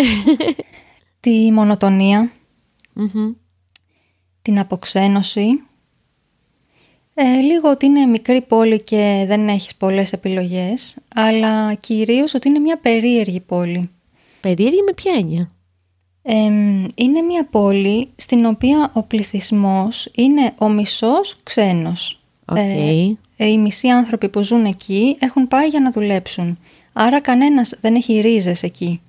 Τη 1.20 1.52
μονοτονία, 1.52 2.30
Μμμ. 2.94 3.32
την 4.42 4.58
αποξένωση. 4.58 5.44
Ε, 7.14 7.40
λίγο 7.40 7.70
ότι 7.70 7.86
είναι 7.86 8.06
μικρή 8.06 8.40
πόλη 8.40 8.80
και 8.80 9.24
δεν 9.28 9.48
έχεις 9.48 9.74
πολλές 9.74 10.12
επιλογές, 10.12 10.96
αλλά 11.14 11.74
κυρίως 11.74 12.34
ότι 12.34 12.48
είναι 12.48 12.58
μια 12.58 12.78
περίεργη 12.78 13.40
πόλη. 13.40 13.90
Περίεργη 14.40 14.82
με 14.86 14.92
ποια 14.92 15.12
έννοια; 15.18 15.50
Εμ, 16.22 16.86
είναι 16.94 17.20
μια 17.20 17.46
πόλη 17.50 18.08
στην 18.16 18.44
οποία 18.46 18.90
ο 18.94 19.02
πληθυσμός 19.02 20.08
είναι 20.14 20.52
ο 20.58 20.68
μισός 20.68 21.36
ξένος. 21.42 22.20
Οκ. 22.44 22.56
Ε, 23.36 23.46
οι 23.46 23.58
μισοί 23.58 23.88
άνθρωποι 23.88 24.28
που 24.28 24.42
ζουν 24.42 24.64
εκεί 24.64 25.16
έχουν 25.18 25.48
πάει 25.48 25.68
για 25.68 25.80
να 25.80 25.90
δουλέψουν. 25.90 26.58
Άρα 26.92 27.20
κανένας 27.20 27.74
δεν 27.80 27.94
έχει 27.94 28.20
ρίζες 28.20 28.62
εκεί. 28.62 29.00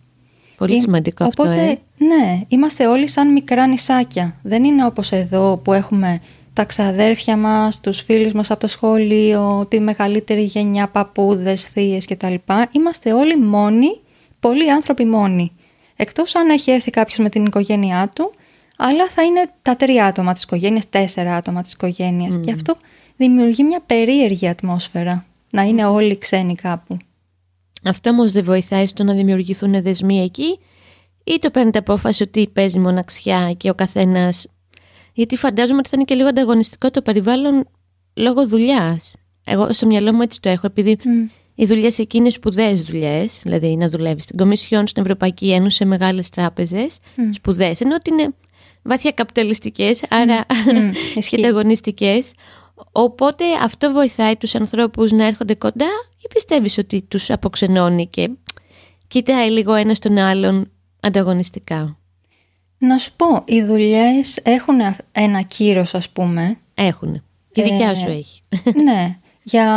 Πολύ 0.57 0.75
Ε, 0.75 0.79
σημαντικό 0.79 1.25
Οπότε, 1.25 1.49
αυτό, 1.49 1.61
ε. 1.61 1.77
ναι, 1.97 2.41
είμαστε 2.47 2.87
όλοι 2.87 3.07
σαν 3.07 3.31
μικρά 3.31 3.67
νησάκια. 3.67 4.35
Δεν 4.43 4.63
είναι 4.63 4.85
όπως 4.85 5.11
εδώ 5.11 5.57
που 5.57 5.73
έχουμε 5.73 6.21
τα 6.53 6.65
ξαδέρφια 6.65 7.37
μας, 7.37 7.79
τους 7.79 8.01
φίλους 8.01 8.33
μας 8.33 8.51
από 8.51 8.59
το 8.59 8.67
σχολείο, 8.67 9.65
τη 9.69 9.79
μεγαλύτερη 9.79 10.41
γενιά 10.41 10.87
παππούδες, 10.87 11.63
θείες 11.63 12.05
κτλ. 12.05 12.33
Είμαστε 12.71 13.13
όλοι 13.13 13.37
μόνοι, 13.37 13.99
πολλοί 14.39 14.71
άνθρωποι 14.71 15.05
μόνοι. 15.05 15.51
Εκτός 15.95 16.35
αν 16.35 16.49
έχει 16.49 16.71
έρθει 16.71 16.89
κάποιος 16.89 17.17
με 17.17 17.29
την 17.29 17.45
οικογένειά 17.45 18.11
του, 18.15 18.31
αλλά 18.77 19.09
θα 19.09 19.23
είναι 19.23 19.51
τα 19.61 19.75
τρία 19.75 20.05
άτομα 20.05 20.33
της 20.33 20.43
οικογένειας, 20.43 20.89
τέσσερα 20.89 21.35
άτομα 21.35 21.61
της 21.61 21.73
οικογένειας. 21.73 22.39
Και 22.45 22.51
αυτό 22.51 22.75
δημιουργεί 23.17 23.63
μια 23.63 23.79
περίεργη 23.85 24.47
ατμόσφαιρα. 24.47 25.25
Να 25.49 25.61
είναι 25.61 25.85
όλοι 25.85 26.17
ξένοι 26.17 26.55
κάπου. 26.55 26.97
Αυτό 27.83 28.09
όμως 28.09 28.31
δεν 28.31 28.43
βοηθάει 28.43 28.87
στο 28.87 29.03
να 29.03 29.13
δημιουργηθούν 29.13 29.81
δεσμοί 29.81 30.21
εκεί 30.21 30.59
ή 31.23 31.39
το 31.39 31.51
παίρνετε 31.51 31.77
απόφαση 31.77 32.23
ότι 32.23 32.47
παίζει 32.47 32.79
μοναξιά 32.79 33.53
και 33.57 33.69
ο 33.69 33.73
καθένας 33.73 34.47
Γιατί 35.13 35.37
φαντάζομαι 35.37 35.77
ότι 35.77 35.89
θα 35.89 35.95
είναι 35.95 36.05
και 36.05 36.15
λίγο 36.15 36.27
ανταγωνιστικό 36.27 36.89
το 36.89 37.01
περιβάλλον 37.01 37.67
λόγω 38.13 38.47
δουλειάς. 38.47 39.15
Εγώ 39.43 39.73
στο 39.73 39.85
μυαλό 39.85 40.13
μου 40.13 40.21
έτσι 40.21 40.41
το 40.41 40.49
έχω, 40.49 40.67
επειδή 40.67 40.97
οι 41.55 41.65
δουλειές 41.65 41.99
εκεί 41.99 42.17
είναι 42.17 42.29
σπουδαίες 42.29 42.81
δουλειές, 42.81 43.39
δηλαδή 43.43 43.75
να 43.77 43.89
δουλεύεις 43.89 44.23
στην 44.23 44.37
Κομισιόν, 44.37 44.87
στην 44.87 45.01
Ευρωπαϊκή 45.01 45.51
Ένωση, 45.51 45.75
σε 45.75 45.85
μεγάλες 45.85 46.29
τράπεζες, 46.29 46.97
mm. 46.97 47.21
σπουδαίες, 47.31 47.81
ενώ 47.81 47.95
ότι 47.95 48.11
είναι 48.11 48.33
βαθιά 48.81 49.11
καπιταλιστικές, 49.11 50.03
άρα 50.09 50.45
mm. 50.45 50.91
και 51.29 51.35
ανταγωνιστικέ. 51.35 52.19
Οπότε 52.91 53.45
αυτό 53.61 53.91
βοηθάει 53.91 54.37
τους 54.37 54.55
ανθρώπους 54.55 55.11
να 55.11 55.25
έρχονται 55.25 55.55
κοντά 55.55 55.89
ή 56.17 56.27
πιστεύεις 56.33 56.77
ότι 56.77 57.01
τους 57.01 57.29
αποξενώνει 57.29 58.07
και 58.07 58.29
κοιτάει 59.07 59.49
λίγο 59.49 59.73
ένα 59.73 59.95
τον 59.99 60.17
άλλον 60.17 60.71
ανταγωνιστικά; 60.99 61.97
Να 62.83 62.97
σου 62.97 63.11
πω, 63.15 63.43
οι 63.45 63.63
δουλειές 63.63 64.39
έχουν 64.43 64.79
ένα 65.11 65.41
κύρος 65.41 65.93
ας 65.93 66.09
πούμε. 66.09 66.57
Έχουν. 66.73 67.23
Και 67.51 67.63
δικιά 67.63 67.89
ε, 67.89 67.95
σου 67.95 68.09
έχει. 68.09 68.41
Ναι. 68.83 69.17
Για 69.43 69.67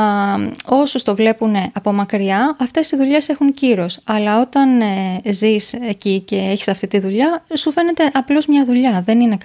όσους 0.64 1.02
το 1.02 1.14
βλέπουν 1.14 1.54
από 1.72 1.92
μακριά, 1.92 2.56
αυτές 2.60 2.90
οι 2.90 2.96
δουλειές 2.96 3.28
έχουν 3.28 3.54
κύρος. 3.54 4.00
Αλλά 4.04 4.40
όταν 4.40 4.80
ε, 4.80 5.20
ζεις 5.32 5.72
εκεί 5.72 6.20
και 6.20 6.36
έχεις 6.36 6.68
αυτή 6.68 6.86
τη 6.86 6.98
δουλειά, 6.98 7.44
σου 7.54 7.72
φαίνεται 7.72 8.10
απλώς 8.12 8.46
μια 8.46 8.64
δουλειά. 8.64 9.02
Δεν 9.04 9.20
είναι 9.20 9.38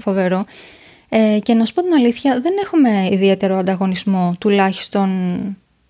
φοβερό. 0.00 0.44
Ε, 1.08 1.38
και 1.42 1.54
να 1.54 1.64
σου 1.64 1.72
πω 1.74 1.82
την 1.82 1.92
αλήθεια, 1.92 2.40
δεν 2.40 2.52
έχουμε 2.62 3.08
ιδιαίτερο 3.12 3.56
ανταγωνισμό, 3.56 4.36
τουλάχιστον 4.38 5.10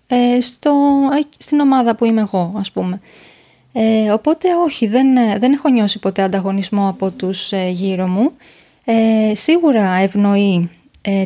ε, 0.07 0.41
στο, 0.41 0.71
ε, 1.19 1.21
στην 1.37 1.59
ομάδα 1.59 1.95
που 1.95 2.05
είμαι 2.05 2.21
εγώ, 2.21 2.53
ας 2.57 2.71
πούμε. 2.71 3.01
Ε, 3.79 4.11
οπότε 4.11 4.47
όχι, 4.65 4.87
δεν, 4.87 5.07
δεν 5.39 5.53
έχω 5.53 5.69
νιώσει 5.69 5.99
ποτέ 5.99 6.21
ανταγωνισμό 6.21 6.89
από 6.89 7.11
τους 7.11 7.51
ε, 7.51 7.69
γύρω 7.69 8.07
μου. 8.07 8.31
Ε, 8.85 9.35
σίγουρα 9.35 9.93
ευνοεί 9.93 10.69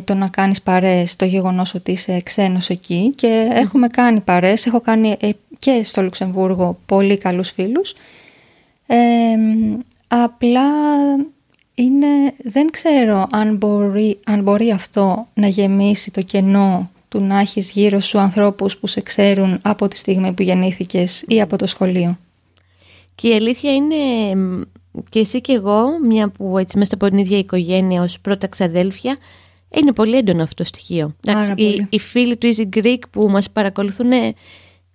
το 0.04 0.14
να 0.14 0.28
κάνεις 0.28 0.62
παρέες 0.62 1.16
το 1.16 1.24
γεγονός 1.24 1.74
ότι 1.74 1.92
είσαι 1.92 2.20
ξένος 2.20 2.68
εκεί 2.68 3.12
και 3.16 3.48
έχουμε 3.52 3.88
κάνει 3.88 4.20
παρέες, 4.20 4.66
έχω 4.66 4.80
κάνει 4.80 5.16
και 5.58 5.80
στο 5.84 6.02
Λουξεμβούργο 6.02 6.78
πολύ 6.86 7.18
καλούς 7.18 7.50
φίλους. 7.50 7.94
απλά 10.08 10.70
είναι, 11.74 12.06
δεν 12.42 12.70
ξέρω 12.70 13.26
αν 13.30 13.56
μπορεί, 13.56 14.18
αν 14.24 14.42
μπορεί 14.42 14.70
αυτό 14.70 15.26
να 15.34 15.46
γεμίσει 15.46 16.10
το 16.10 16.22
κενό 16.22 16.90
του 17.08 17.20
να 17.20 17.38
έχεις 17.38 17.70
γύρω 17.70 18.00
σου 18.00 18.18
ανθρώπους 18.18 18.76
που 18.76 18.86
σε 18.86 19.00
ξέρουν 19.00 19.58
από 19.62 19.88
τη 19.88 19.96
στιγμή 19.96 20.32
που 20.32 20.42
γεννήθηκες 20.42 21.24
ή 21.28 21.40
από 21.40 21.56
το 21.56 21.66
σχολείο. 21.66 22.18
Και 23.14 23.28
η 23.28 23.34
αλήθεια 23.34 23.74
είναι 23.74 23.94
και 25.08 25.18
εσύ 25.18 25.40
και 25.40 25.52
εγώ, 25.52 25.84
μια 26.06 26.28
που 26.28 26.58
έτσι 26.58 26.76
είμαστε 26.76 26.94
από 26.94 27.08
την 27.08 27.18
ίδια 27.18 27.38
οικογένεια 27.38 28.02
ως 28.02 28.20
πρώτα 28.20 28.46
ξαδέλφια, 28.46 29.16
είναι 29.74 29.92
πολύ 29.92 30.16
έντονο 30.16 30.42
αυτό 30.42 30.54
το 30.54 30.64
στοιχείο. 30.64 31.14
Εντάξει, 31.26 31.52
οι, 31.56 31.86
οι, 31.90 31.98
φίλοι 31.98 32.36
του 32.36 32.50
Easy 32.54 32.76
Greek 32.76 32.98
που 33.10 33.28
μας 33.30 33.50
παρακολουθούν 33.50 34.10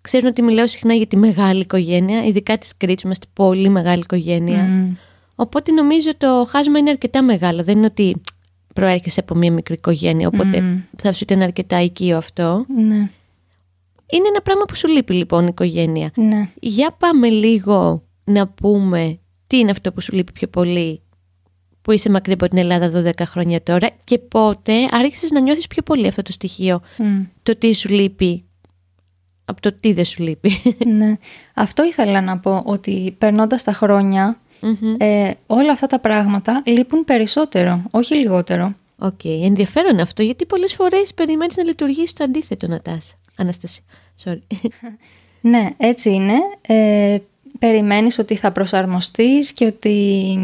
ξέρουν 0.01 0.27
ότι 0.27 0.41
μιλάω 0.41 0.67
συχνά 0.67 0.93
για 0.93 1.07
τη 1.07 1.17
μεγάλη 1.17 1.59
οικογένεια, 1.59 2.23
ειδικά 2.23 2.57
της 2.57 2.77
Κρήτσου, 2.77 3.05
είμαστε 3.05 3.25
πολύ 3.33 3.69
μεγάλη 3.69 3.99
οικογένεια. 3.99 4.69
Οπότε 5.35 5.71
νομίζω 5.71 6.17
το 6.17 6.47
χάσμα 6.49 6.79
είναι 6.79 6.89
αρκετά 6.89 7.23
μεγάλο. 7.23 7.63
Δεν 7.63 7.77
είναι 7.77 7.85
ότι 7.85 8.21
προέρχεσαι 8.73 9.19
από 9.19 9.35
μια 9.35 9.51
μικρή 9.51 9.73
οικογένεια, 9.73 10.27
οπότε 10.27 10.83
θα 10.97 11.13
σου 11.13 11.19
ήταν 11.21 11.41
αρκετά 11.41 11.81
οικείο 11.81 12.17
αυτό. 12.17 12.65
Ναι. 12.75 13.09
Είναι 14.09 14.27
ένα 14.27 14.41
πράγμα 14.43 14.63
που 14.65 14.75
σου 14.75 14.87
λείπει 14.87 15.13
λοιπόν 15.13 15.43
η 15.43 15.47
οικογένεια. 15.49 16.11
Ναι. 16.15 16.49
Για 16.59 16.95
πάμε 16.99 17.29
λίγο 17.29 18.06
να 18.27 18.47
πούμε 18.47 19.19
τι 19.47 19.57
είναι 19.57 19.71
αυτό 19.71 19.91
που 19.91 20.01
σου 20.01 20.15
λείπει 20.15 20.31
πιο 20.31 20.47
πολύ 20.47 21.01
που 21.81 21.91
είσαι 21.91 22.09
μακριά 22.09 22.33
από 22.33 22.47
την 22.47 22.57
Ελλάδα 22.57 23.11
12 23.11 23.11
χρόνια 23.25 23.63
τώρα 23.63 23.89
και 24.03 24.17
πότε 24.17 24.73
άρχισες 24.91 25.31
να 25.31 25.39
νιώθεις 25.39 25.67
πιο 25.67 25.81
πολύ 25.81 26.07
αυτό 26.07 26.21
το 26.21 26.31
στοιχείο. 26.31 26.81
Το 27.43 27.55
τι 27.57 27.73
σου 27.73 27.89
λείπει 27.89 28.43
από 29.45 29.61
το 29.61 29.73
τι 29.79 29.93
δεν 29.93 30.05
σου 30.05 30.23
λείπει. 30.23 30.51
Ναι. 30.97 31.17
Αυτό 31.53 31.83
ήθελα 31.83 32.21
να 32.21 32.39
πω 32.39 32.63
ότι 32.65 33.15
περνώντας 33.17 33.63
τα 33.63 33.73
χρόνια 33.73 34.39
ε, 34.97 35.31
όλα 35.47 35.71
αυτά 35.71 35.87
τα 35.87 35.99
πράγματα 35.99 36.61
λείπουν 36.65 37.03
περισσότερο, 37.05 37.83
όχι 37.91 38.15
λιγότερο. 38.15 38.75
OK, 38.99 39.19
okay. 39.23 39.39
ενδιαφέρον 39.43 39.99
αυτό, 39.99 40.23
γιατί 40.23 40.45
πολλές 40.45 40.73
φορές 40.73 41.13
περιμένεις 41.13 41.55
να 41.55 41.63
λειτουργήσει 41.63 42.15
το 42.15 42.23
αντίθετο, 42.23 42.67
Νατάσα. 42.67 43.15
Αναστασία, 43.35 43.83
sorry. 44.23 44.57
ναι, 45.41 45.69
έτσι 45.77 46.09
είναι. 46.09 46.33
Ε, 46.67 47.17
περιμένεις 47.59 48.19
ότι 48.19 48.35
θα 48.35 48.51
προσαρμοστείς 48.51 49.51
και 49.51 49.65
ότι 49.65 50.37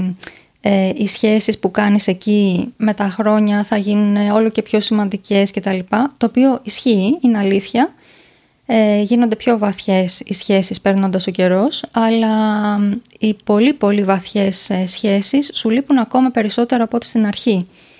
ε, 0.62 0.92
οι 0.96 1.08
σχέσεις 1.08 1.60
που 1.60 1.72
κάνεις 1.72 2.08
εκεί 2.08 2.74
με 2.78 2.94
τα 2.94 3.10
χρόνια 3.10 3.64
θα 3.64 3.78
γίνουν 3.78 4.30
όλο 4.30 4.50
και 4.50 4.62
πιο 4.62 4.80
σημαντικές 4.80 5.52
κτλ. 5.52 5.80
Το 6.18 6.26
οποίο 6.26 6.60
ισχύει, 6.64 7.18
είναι 7.22 7.38
αλήθεια 7.38 7.94
ε, 8.66 9.02
γίνονται 9.02 9.36
πιο 9.36 9.58
βαθιές 9.58 10.20
οι 10.26 10.34
σχέσεις 10.34 10.82
παίρνοντας 10.82 11.28
ο 11.28 11.32
καιρός, 11.32 11.84
αλλά 11.92 12.38
οι 13.20 13.34
πολύ 13.44 13.74
πολύ 13.74 14.04
βαθιές 14.04 14.70
ε, 14.70 14.88
σχέσεις 14.88 15.52
σου 15.54 15.70
λείπουν 15.70 15.98
ακόμα 15.98 16.30
περισσότερο 16.30 16.84
από 16.84 16.96
ό,τι 16.96 17.06
στην 17.06 17.28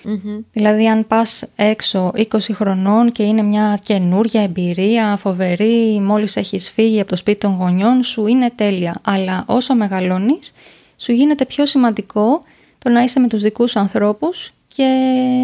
αρχη 0.04 0.44
Δηλαδή 0.52 0.88
αν 0.88 1.06
πας 1.06 1.44
έξω 1.56 2.12
20 2.14 2.38
χρονών 2.52 3.12
και 3.12 3.22
είναι 3.22 3.42
μια 3.42 3.78
καινούρια 3.82 4.42
εμπειρία, 4.42 5.16
φοβερή, 5.16 6.00
μόλις 6.00 6.36
έχεις 6.36 6.70
φύγει 6.70 7.00
από 7.00 7.08
το 7.10 7.16
σπίτι 7.16 7.38
των 7.38 7.56
γονιών 7.56 8.02
σου, 8.02 8.26
είναι 8.26 8.50
τέλεια. 8.54 9.00
Αλλά 9.04 9.44
όσο 9.46 9.74
μεγαλώνεις, 9.74 10.52
σου 10.96 11.12
γίνεται 11.12 11.44
πιο 11.44 11.66
σημαντικό 11.66 12.42
το 12.78 12.90
να 12.90 13.02
είσαι 13.02 13.20
με 13.20 13.28
τους 13.28 13.42
δικούς 13.42 13.76
ανθρώπους 13.76 14.52
και 14.68 14.88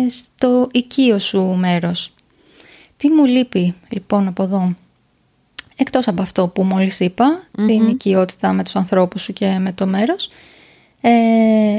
στο 0.09 0.69
οικείο 0.73 1.19
σου 1.19 1.43
μέρος. 1.43 2.15
Τι 2.97 3.11
μου 3.11 3.25
λείπει 3.25 3.75
λοιπόν 3.89 4.27
από 4.27 4.43
εδώ; 4.43 4.75
Εκτός 5.77 6.09
από 6.09 6.23
αυτό 6.23 6.49
που 6.49 6.63
μόλις 6.63 6.97
την 6.97 7.89
οικειότητα 7.89 8.53
με 8.53 8.65
τους 8.65 8.77
ανθρώπους 8.77 9.23
σου 9.23 9.33
και 9.33 9.59
με 9.59 9.73
το 9.73 9.87
μέρος, 9.87 10.31
ε, 11.01 11.11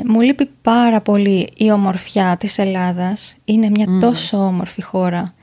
μου 0.05 0.21
λείπει 0.21 0.49
πάρα 0.61 1.01
πολύ 1.01 1.49
η 1.57 1.71
ομορφιά 1.71 2.37
της 2.39 2.57
Ελλάδας. 2.57 3.35
Είναι 3.45 3.69
μια 3.69 3.87
τόσο 4.01 4.37
όμορφη 4.37 4.81
χώρα. 4.81 5.33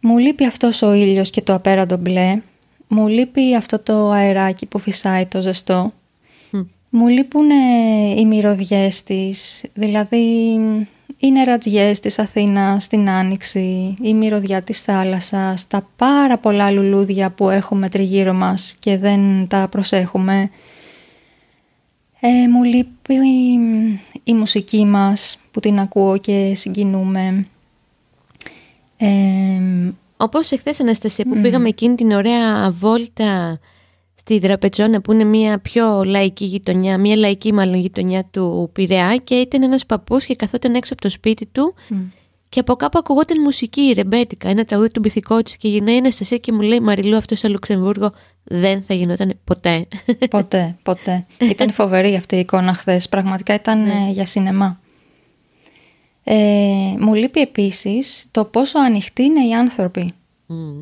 Μου 0.00 0.18
λείπει 0.18 0.44
αυτός 0.44 0.82
ο 0.82 0.92
ήλιος 0.92 1.30
και 1.30 1.42
το 1.42 1.54
απέραντο 1.54 1.96
μπλε. 1.96 2.42
Μου 2.88 3.06
λείπει 3.06 3.54
αυτό 3.54 3.78
το 3.78 4.10
αεράκι 4.10 4.66
που 4.66 4.78
φυσάει 4.78 5.26
το 5.26 5.40
ζεστό. 5.40 5.92
Μου 6.90 7.06
λείπουν 7.06 7.50
οι 8.16 8.26
μυρωδιές 8.26 9.02
της, 9.02 9.62
δηλαδή 9.74 10.58
οι 11.18 11.32
νερατζιές 11.32 12.00
της 12.00 12.18
Αθήνας 12.18 12.84
στην 12.84 13.10
Άνοιξη, 13.10 13.96
η 14.02 14.14
μυρωδιά 14.14 14.62
της 14.62 14.80
θάλασσας, 14.80 15.66
τα 15.66 15.88
πάρα 15.96 16.38
πολλά 16.38 16.70
λουλούδια 16.70 17.30
που 17.30 17.50
έχουμε 17.50 17.88
τριγύρω 17.88 18.32
μας 18.32 18.76
και 18.78 18.98
δεν 18.98 19.46
τα 19.48 19.68
προσέχουμε. 19.70 20.50
Ε, 22.20 22.48
μου 22.48 22.62
λείπει 22.62 23.14
η, 24.24 24.34
μουσική 24.34 24.84
μας 24.84 25.38
που 25.50 25.60
την 25.60 25.78
ακούω 25.78 26.18
και 26.18 26.52
συγκινούμε. 26.56 27.46
Ε, 28.96 29.60
Όπως 30.16 30.50
εχθές 30.50 30.80
Αναστασία 30.80 31.24
που 31.24 31.40
πήγαμε 31.40 31.68
εκείνη 31.68 31.94
την 31.94 32.10
ωραία 32.10 32.70
βόλτα 32.70 33.60
στη 34.14 34.38
Δραπετσόνα 34.38 35.00
που 35.00 35.12
είναι 35.12 35.24
μια 35.24 35.58
πιο 35.58 36.04
λαϊκή 36.04 36.44
γειτονιά, 36.44 36.98
μια 36.98 37.16
λαϊκή 37.16 37.52
μάλλον 37.52 37.74
γειτονιά 37.74 38.24
του 38.30 38.70
Πειραιά 38.72 39.16
και 39.16 39.34
ήταν 39.34 39.62
ένας 39.62 39.86
παππούς 39.86 40.24
και 40.24 40.36
καθόταν 40.36 40.74
έξω 40.74 40.92
από 40.92 41.02
το 41.02 41.08
σπίτι 41.08 41.46
του 41.46 41.74
και 42.56 42.62
από 42.62 42.76
κάπου 42.76 42.98
ακουγόταν 42.98 43.40
μουσική, 43.40 43.92
ρεμπέτικα, 43.96 44.48
ένα 44.48 44.64
τραγούδι 44.64 44.90
του 44.90 45.00
Μπιθικότσι 45.00 45.56
και 45.56 45.68
γυρνάει 45.68 45.94
η 45.94 45.98
Αναστασία 45.98 46.36
και 46.36 46.52
μου 46.52 46.60
λέει 46.60 46.80
Μαριλού 46.80 47.16
αυτός 47.16 47.38
στο 47.38 47.48
Λουξεμβούργο 47.48 48.12
δεν 48.44 48.82
θα 48.82 48.94
γινόταν 48.94 49.38
ποτέ. 49.44 49.88
Ποτέ, 50.30 50.76
ποτέ. 50.82 51.26
ήταν 51.52 51.72
φοβερή 51.72 52.16
αυτή 52.16 52.36
η 52.36 52.38
εικόνα 52.38 52.74
χθες. 52.74 53.08
Πραγματικά 53.08 53.54
ήταν 53.54 53.82
ναι. 53.82 53.92
ε, 54.08 54.12
για 54.12 54.26
σινεμά. 54.26 54.80
Ε, 56.24 56.34
μου 56.98 57.14
λείπει 57.14 57.40
επίσης 57.40 58.28
το 58.30 58.44
πόσο 58.44 58.78
ανοιχτοί 58.78 59.22
είναι 59.22 59.46
οι 59.46 59.54
άνθρωποι. 59.54 60.12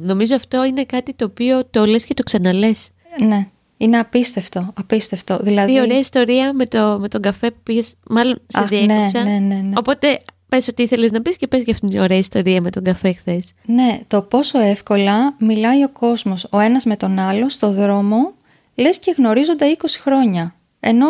νομίζω 0.01 0.35
αυτό 0.35 0.65
είναι 0.65 0.85
κάτι 0.85 1.15
το 1.15 1.25
οποίο 1.25 1.65
το 1.67 1.85
λες 1.85 2.05
και 2.05 2.15
το 2.15 2.23
ξαναλές. 2.23 2.91
Ναι. 3.19 3.49
Είναι 3.77 3.99
απίστευτο, 3.99 4.73
απίστευτο. 4.75 5.39
Δηλαδή... 5.43 5.73
Τι 5.73 5.81
ωραία 5.81 5.99
ιστορία 5.99 6.53
με, 6.53 6.67
το, 6.67 6.99
με 7.01 7.09
τον 7.09 7.21
καφέ 7.21 7.51
που 7.51 7.61
πήγες, 7.63 7.95
μάλλον 8.09 8.39
σε 8.47 8.61
Αχ, 8.61 8.69
διέκοψα. 8.69 9.25
Ναι, 9.25 9.31
ναι, 9.31 9.39
ναι, 9.39 9.55
ναι. 9.55 9.73
Οπότε 9.77 10.21
πες 10.55 10.69
ότι 10.69 10.83
ήθελες 10.83 11.11
να 11.13 11.23
πεις 11.23 11.37
και 11.37 11.47
πες 11.47 11.63
για 11.63 11.73
αυτήν 11.73 11.89
την 11.89 12.01
ωραία 12.01 12.19
ιστορία 12.19 12.61
με 12.61 12.71
τον 12.71 12.83
καφέ 12.83 13.13
χθες. 13.13 13.53
Ναι, 13.65 13.99
το 14.07 14.23
πόσο 14.23 14.59
εύκολα 14.59 15.35
μιλάει 15.39 15.85
ο 15.85 15.89
κόσμος 15.89 16.47
ο 16.51 16.59
ένας 16.59 16.85
με 16.85 16.97
τον 16.97 17.19
άλλο 17.19 17.49
στο 17.49 17.73
δρόμο, 17.73 18.33
λες 18.75 18.99
και 18.99 19.15
γνωρίζονται 19.17 19.77
20 19.79 19.85
χρόνια. 20.01 20.55
Ενώ 20.81 21.07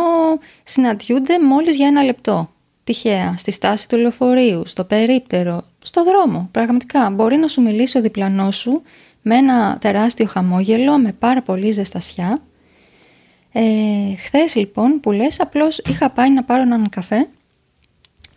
συναντιούνται 0.63 1.41
μόλις 1.41 1.77
για 1.77 1.87
ένα 1.87 2.03
λεπτό. 2.03 2.51
Τυχαία, 2.85 3.35
στη 3.39 3.51
στάση 3.51 3.89
του 3.89 3.97
λεωφορείου, 3.97 4.63
στο 4.67 4.85
περίπτερο, 4.85 5.65
στο 5.83 6.05
δρόμο. 6.05 6.49
Πραγματικά 6.51 7.11
μπορεί 7.11 7.37
να 7.37 7.49
σου 7.49 7.63
μιλήσει 7.63 7.99
ο 7.99 8.01
διπλανός 8.01 8.57
σου 8.57 8.83
με 9.23 9.37
ένα 9.37 9.79
τεράστιο 9.81 10.27
χαμόγελο, 10.27 10.99
με 10.99 11.13
πάρα 11.13 11.43
πολύ 11.43 11.71
ζεστασιά. 11.71 12.43
Ε, 13.53 13.63
χθες 14.19 14.55
λοιπόν 14.55 15.01
που 15.01 15.13
λες, 15.13 15.41
απλώς 15.41 15.79
είχα 15.79 16.11
πάει 16.11 16.31
να 16.31 16.45
πάρω 16.45 16.63
έναν 16.63 16.89
καφέ 16.89 17.27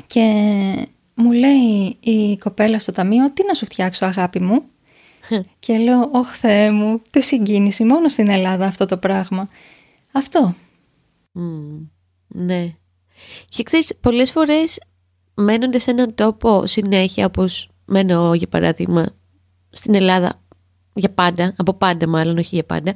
και 0.06 0.24
μου 1.18 1.32
λέει 1.32 1.98
η 2.00 2.38
κοπέλα 2.38 2.80
στο 2.80 2.92
ταμείο, 2.92 3.34
τι 3.34 3.46
να 3.46 3.54
σου 3.54 3.66
φτιάξω 3.66 4.06
αγάπη 4.06 4.40
μου; 4.40 4.64
και 5.60 5.78
λέω, 5.78 6.10
όχ 6.12 6.38
Θεέ 6.38 6.72
μου, 6.72 7.02
τι 7.10 7.22
συγκίνηση, 7.22 7.84
μόνο 7.84 8.10
στην 8.10 8.30
Ελλάδα 8.30 8.66
αυτό 8.66 8.86
το 8.86 8.98
πράγμα. 8.98 9.50
Αυτό. 10.12 10.56
ναι. 12.28 12.74
Και 13.50 13.64
ξέρεις, 13.64 13.94
πολλές 14.02 14.32
φορές 14.32 14.80
μένονται 15.34 15.80
σε 15.80 15.92
έναν 15.92 16.16
τόπο 16.16 16.66
συνέχεια, 16.66 17.26
όπως 17.26 17.70
μένω 17.86 18.34
για 18.34 18.48
παράδειγμα 18.48 19.06
στην 19.70 19.96
Ελλάδα 19.96 20.42
για 20.94 21.10
πάντα, 21.10 21.54
από 21.58 21.74
πάντα 21.74 22.08
μάλλον, 22.08 22.38
όχι 22.38 22.56
για 22.56 22.66
πάντα, 22.66 22.94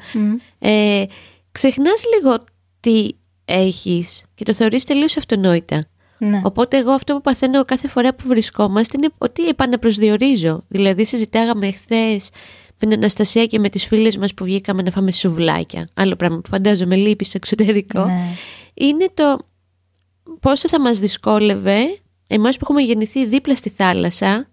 ε, 0.59 1.05
ξεχνάς 1.51 2.03
λίγο 2.15 2.43
τι 2.79 3.09
έχεις 3.45 4.25
και 4.35 4.43
το 4.43 4.53
θεωρείς 4.53 4.83
τελείως 4.83 5.17
αυτονόητα. 5.17 5.85
Ναι. 6.23 6.41
Οπότε 6.43 6.77
εγώ 6.77 6.91
αυτό 6.91 7.13
που 7.13 7.21
παθαίνω 7.21 7.65
κάθε 7.65 7.87
φορά 7.87 8.13
που 8.13 8.27
βρισκόμαστε 8.27 8.97
είναι 8.99 9.13
ότι 9.17 9.47
επαναπροσδιορίζω. 9.47 10.63
Δηλαδή 10.67 11.05
συζητάγαμε 11.05 11.71
χθες 11.71 12.29
με 12.79 12.89
την 12.89 12.93
Αναστασία 12.93 13.45
και 13.45 13.59
με 13.59 13.69
τις 13.69 13.85
φίλες 13.85 14.17
μας 14.17 14.33
που 14.33 14.43
βγήκαμε 14.43 14.81
να 14.81 14.91
φάμε 14.91 15.11
σουβλάκια. 15.11 15.87
Άλλο 15.93 16.15
πράγμα 16.15 16.39
που 16.39 16.49
φαντάζομαι 16.49 16.95
λείπει 16.95 17.23
στο 17.23 17.33
εξωτερικό. 17.35 18.05
Ναι. 18.05 18.25
Είναι 18.73 19.09
το 19.13 19.37
πόσο 20.39 20.67
θα 20.67 20.79
μας 20.79 20.99
δυσκόλευε 20.99 21.79
εμάς 22.27 22.57
που 22.57 22.61
έχουμε 22.63 22.81
γεννηθεί 22.81 23.25
δίπλα 23.25 23.55
στη 23.55 23.69
θάλασσα 23.69 24.47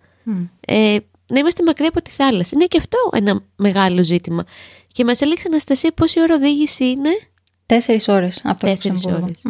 ε, 0.60 0.96
να 1.26 1.38
είμαστε 1.38 1.62
μακριά 1.64 1.88
από 1.88 2.02
τη 2.02 2.10
θάλασσα. 2.10 2.50
Είναι 2.54 2.64
και 2.64 2.78
αυτό 2.78 2.98
ένα 3.12 3.42
μεγάλο 3.56 4.02
ζήτημα. 4.02 4.44
Και 4.92 5.04
μας 5.04 5.20
έλεγε 5.20 5.42
Αναστασία 5.46 5.92
πόση 5.92 6.20
ώρα 6.20 6.34
οδήγηση 6.34 6.84
είναι; 6.84 7.10
Τέσσερις 7.66 8.08
ώρες 8.08 8.40
από 8.44 8.60
το 8.60 8.66
Τέσσερις 8.66 9.04
ώρες. 9.04 9.42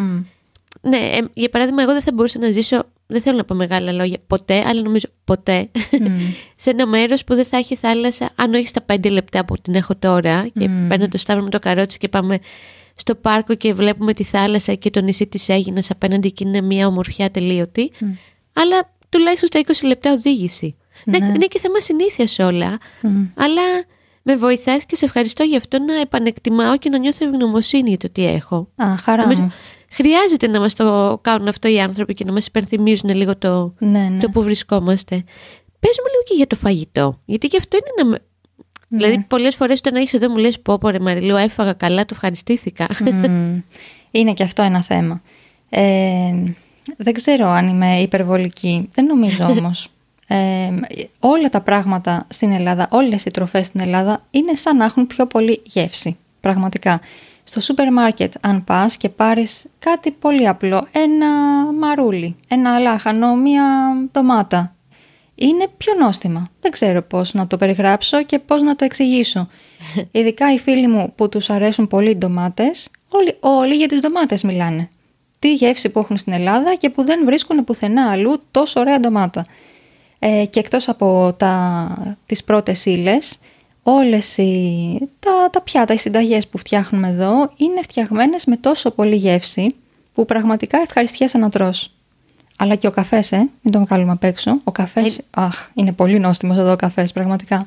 Ναι, 0.81 0.97
ε, 0.97 1.25
για 1.35 1.49
παράδειγμα, 1.49 1.83
εγώ 1.83 1.93
δεν 1.93 2.03
θα 2.03 2.11
μπορούσα 2.15 2.39
να 2.39 2.51
ζήσω, 2.51 2.83
δεν 3.07 3.21
θέλω 3.21 3.37
να 3.37 3.45
πω 3.45 3.55
μεγάλα 3.55 3.93
λόγια, 3.93 4.19
ποτέ, 4.27 4.63
αλλά 4.67 4.83
νομίζω 4.83 5.07
ποτέ, 5.25 5.69
σε 6.63 6.71
ένα 6.71 6.87
μέρος 6.87 7.25
που 7.25 7.35
δεν 7.35 7.45
θα 7.45 7.57
έχει 7.57 7.77
θάλασσα, 7.77 8.31
αν 8.35 8.55
όχι 8.55 8.67
στα 8.67 8.81
πέντε 8.81 9.09
λεπτά 9.09 9.45
που 9.45 9.57
την 9.63 9.75
έχω 9.75 9.97
τώρα. 9.97 10.49
Και 10.59 10.71
mm. 10.71 10.89
παίρνω 10.89 11.09
το 11.09 11.19
σταύρο 11.19 11.43
με 11.43 11.51
το 11.51 11.59
καρότσι 11.59 11.99
και 11.99 12.09
πάμε 12.09 12.39
στο 12.95 13.15
πάρκο 13.15 13.55
και 13.55 13.73
βλέπουμε 13.73 14.15
τη 14.15 14.25
θάλασσα 14.25 14.75
και 14.75 14.91
το 14.91 15.01
νησί 15.01 15.27
της 15.27 15.49
Έγινας 15.49 15.91
απέναντι 15.91 16.33
και 16.33 16.45
είναι 16.47 16.61
μια 16.61 16.87
ομορφιά 16.87 17.31
τελείωτη. 17.31 17.91
Αλλά 18.53 18.93
τουλάχιστον 19.09 19.49
στα 19.49 19.85
20 19.85 19.87
λεπτά 19.87 20.13
οδήγηση. 20.13 20.77
Ναι. 21.05 21.17
Είναι 21.17 21.47
και 21.47 21.59
θέμα 21.59 21.81
συνήθειας 21.81 22.39
όλα. 22.39 22.79
Αλλά 23.35 23.63
με 24.23 24.37
βοηθάς 24.37 24.87
και 24.87 24.97
σε 24.97 25.05
ευχαριστώ 25.05 25.43
γι' 25.43 25.57
αυτό 25.57 25.79
να 25.79 26.01
επανεκτιμάω 26.01 26.79
και 26.79 26.89
να 26.89 26.99
νιώθω 26.99 27.27
ευγνωμοσύνη 27.27 27.89
για 27.89 27.99
το 27.99 28.11
τι 28.11 28.27
έχω. 28.27 28.69
Α, 28.77 28.97
χαρά 28.97 29.27
μου. 29.27 29.53
Χρειάζεται 29.91 30.47
να 30.47 30.61
μας 30.61 30.75
το 30.75 31.19
κάνουν 31.23 31.49
αυτό 31.49 31.69
οι 31.69 31.81
άνθρωποι 31.81 32.15
και 32.15 32.25
να 32.25 32.33
μας 32.33 32.47
υπενθυμίζουν 32.47 33.11
λίγο 33.15 33.37
το, 33.37 33.75
ναι, 33.79 34.09
ναι. 34.09 34.19
το 34.21 34.29
που 34.29 34.43
βρισκόμαστε. 34.43 35.25
Πες 35.81 35.99
μου 36.03 36.11
λίγο 36.11 36.23
και 36.25 36.35
για 36.35 36.47
το 36.47 36.57
φαγητό. 36.57 37.21
Γιατί 37.25 37.49
και 37.49 37.57
αυτό 37.57 37.77
είναι 37.77 38.09
ένα... 38.09 38.21
Ναι. 38.89 38.99
Δηλαδή 38.99 39.25
πολλές 39.29 39.55
φορές 39.55 39.79
όταν 39.79 39.95
έχεις 39.95 40.13
εδώ 40.13 40.29
μου 40.29 40.37
λες 40.37 40.61
πω 40.61 40.79
πω 40.79 40.89
ρε 40.89 40.99
Μαριλού 40.99 41.37
έφαγα 41.37 41.73
καλά, 41.73 42.05
το 42.05 42.11
ευχαριστήθηκα. 42.13 42.89
Είναι 44.11 44.33
και 44.33 44.43
αυτό 44.43 44.63
ένα 44.63 44.83
θέμα. 44.83 45.23
Ε, 45.69 46.33
δεν 46.97 47.13
ξέρω 47.13 47.47
αν 47.47 47.69
είμαι 47.69 48.01
υπερβολική. 48.01 48.89
Δεν 48.95 49.05
νομίζω 49.05 49.47
όμως. 49.59 49.91
Ε, 50.27 50.71
όλα 51.19 51.49
τα 51.51 51.61
πράγματα 51.61 52.27
στην 52.29 52.53
Ελλάδα, 52.53 52.89
όλες 52.91 53.25
οι 53.25 53.31
τροφές 53.31 53.67
στην 53.67 53.81
Ελλάδα 53.81 54.27
είναι 54.31 54.55
σαν 54.55 54.77
να 54.77 54.85
έχουν 54.85 55.07
πιο 55.07 55.27
πολύ 55.27 55.63
γεύση. 55.65 56.17
Πραγματικά. 56.41 57.01
Στο 57.49 57.61
σούπερ 57.61 57.93
μάρκετ 57.93 58.33
αν 58.41 58.65
πας 58.65 58.97
και 58.97 59.09
πάρεις 59.09 59.65
κάτι 59.79 60.11
πολύ 60.11 60.49
απλό, 60.49 60.87
ένα 60.93 61.27
μαρούλι, 61.73 62.37
ένα 62.49 62.79
λάχανο, 62.79 63.35
μία 63.35 63.63
ντομάτα, 64.13 64.75
είναι 65.35 65.69
πιο 65.77 65.93
νόστιμα. 65.99 66.47
Δεν 66.61 66.71
ξέρω 66.71 67.03
πώς 67.03 67.35
να 67.35 67.47
το 67.47 67.57
περιγράψω 67.57 68.23
και 68.23 68.39
πώς 68.39 68.63
να 68.63 68.77
το 68.77 68.85
εξηγήσω. 68.85 69.49
Ειδικά 70.11 70.53
οι 70.53 70.59
φίλοι 70.59 70.89
μου 70.89 71.13
που 71.17 71.29
τους 71.29 71.51
αρέσουν 71.51 71.89
πολύ 71.89 72.11
οι 72.11 72.17
ντομάτες, 72.17 72.91
όλοι, 73.09 73.37
όλοι 73.41 73.75
για 73.75 73.89
τις 73.89 74.01
ντομάτες 74.01 74.43
μιλάνε. 74.43 74.89
Τι 75.39 75.55
γεύση 75.55 75.89
που 75.89 75.99
έχουν 75.99 76.17
στην 76.17 76.33
Ελλάδα 76.33 76.75
και 76.75 76.91
που 76.91 77.05
δεν 77.05 77.25
βρίσκουν 77.25 77.65
πουθενά 77.65 78.11
αλλού 78.11 78.41
τόσο 78.51 78.81
ωραία 78.81 79.01
ντομάτα. 79.01 79.47
Ε, 80.19 80.45
και 80.51 80.61
εκτός 80.61 80.89
από 80.89 81.35
τα, 81.39 82.17
τις 82.27 82.45
πρώτες 82.45 82.85
ύλες, 82.85 83.39
όλες 83.83 84.37
οι, 84.37 84.99
τα, 85.21 85.51
τα 85.53 85.61
πιάτα, 85.61 85.95
οι 85.95 85.97
συνταγές 85.97 86.49
που 86.49 86.59
φτιάχνουμε 86.59 87.09
εδώ 87.09 87.53
είναι 87.57 87.81
φτιαγμένες 87.83 88.45
με 88.45 88.57
τόσο 88.57 88.91
πολύ 88.91 89.17
γεύση 89.17 89.75
που 90.15 90.25
πραγματικά 90.25 90.79
ευχαριστιέσαι 90.79 91.39
να 91.39 91.51
τρως. 91.51 91.93
Αλλά 92.57 92.75
και 92.75 92.87
ο 92.87 92.91
καφές, 92.91 93.33
ε, 93.33 93.37
μην 93.37 93.73
τον 93.73 93.85
βγάλουμε 93.85 94.13
απ' 94.13 94.25
έξω. 94.25 94.61
Ο 94.65 94.73
καφές, 94.73 95.19
ε... 95.19 95.23
αχ, 95.31 95.69
είναι 95.75 95.93
πολύ 95.93 96.19
νόστιμος 96.19 96.57
εδώ 96.57 96.73
ο 96.73 96.77
καφές, 96.77 97.13
πραγματικά. 97.13 97.67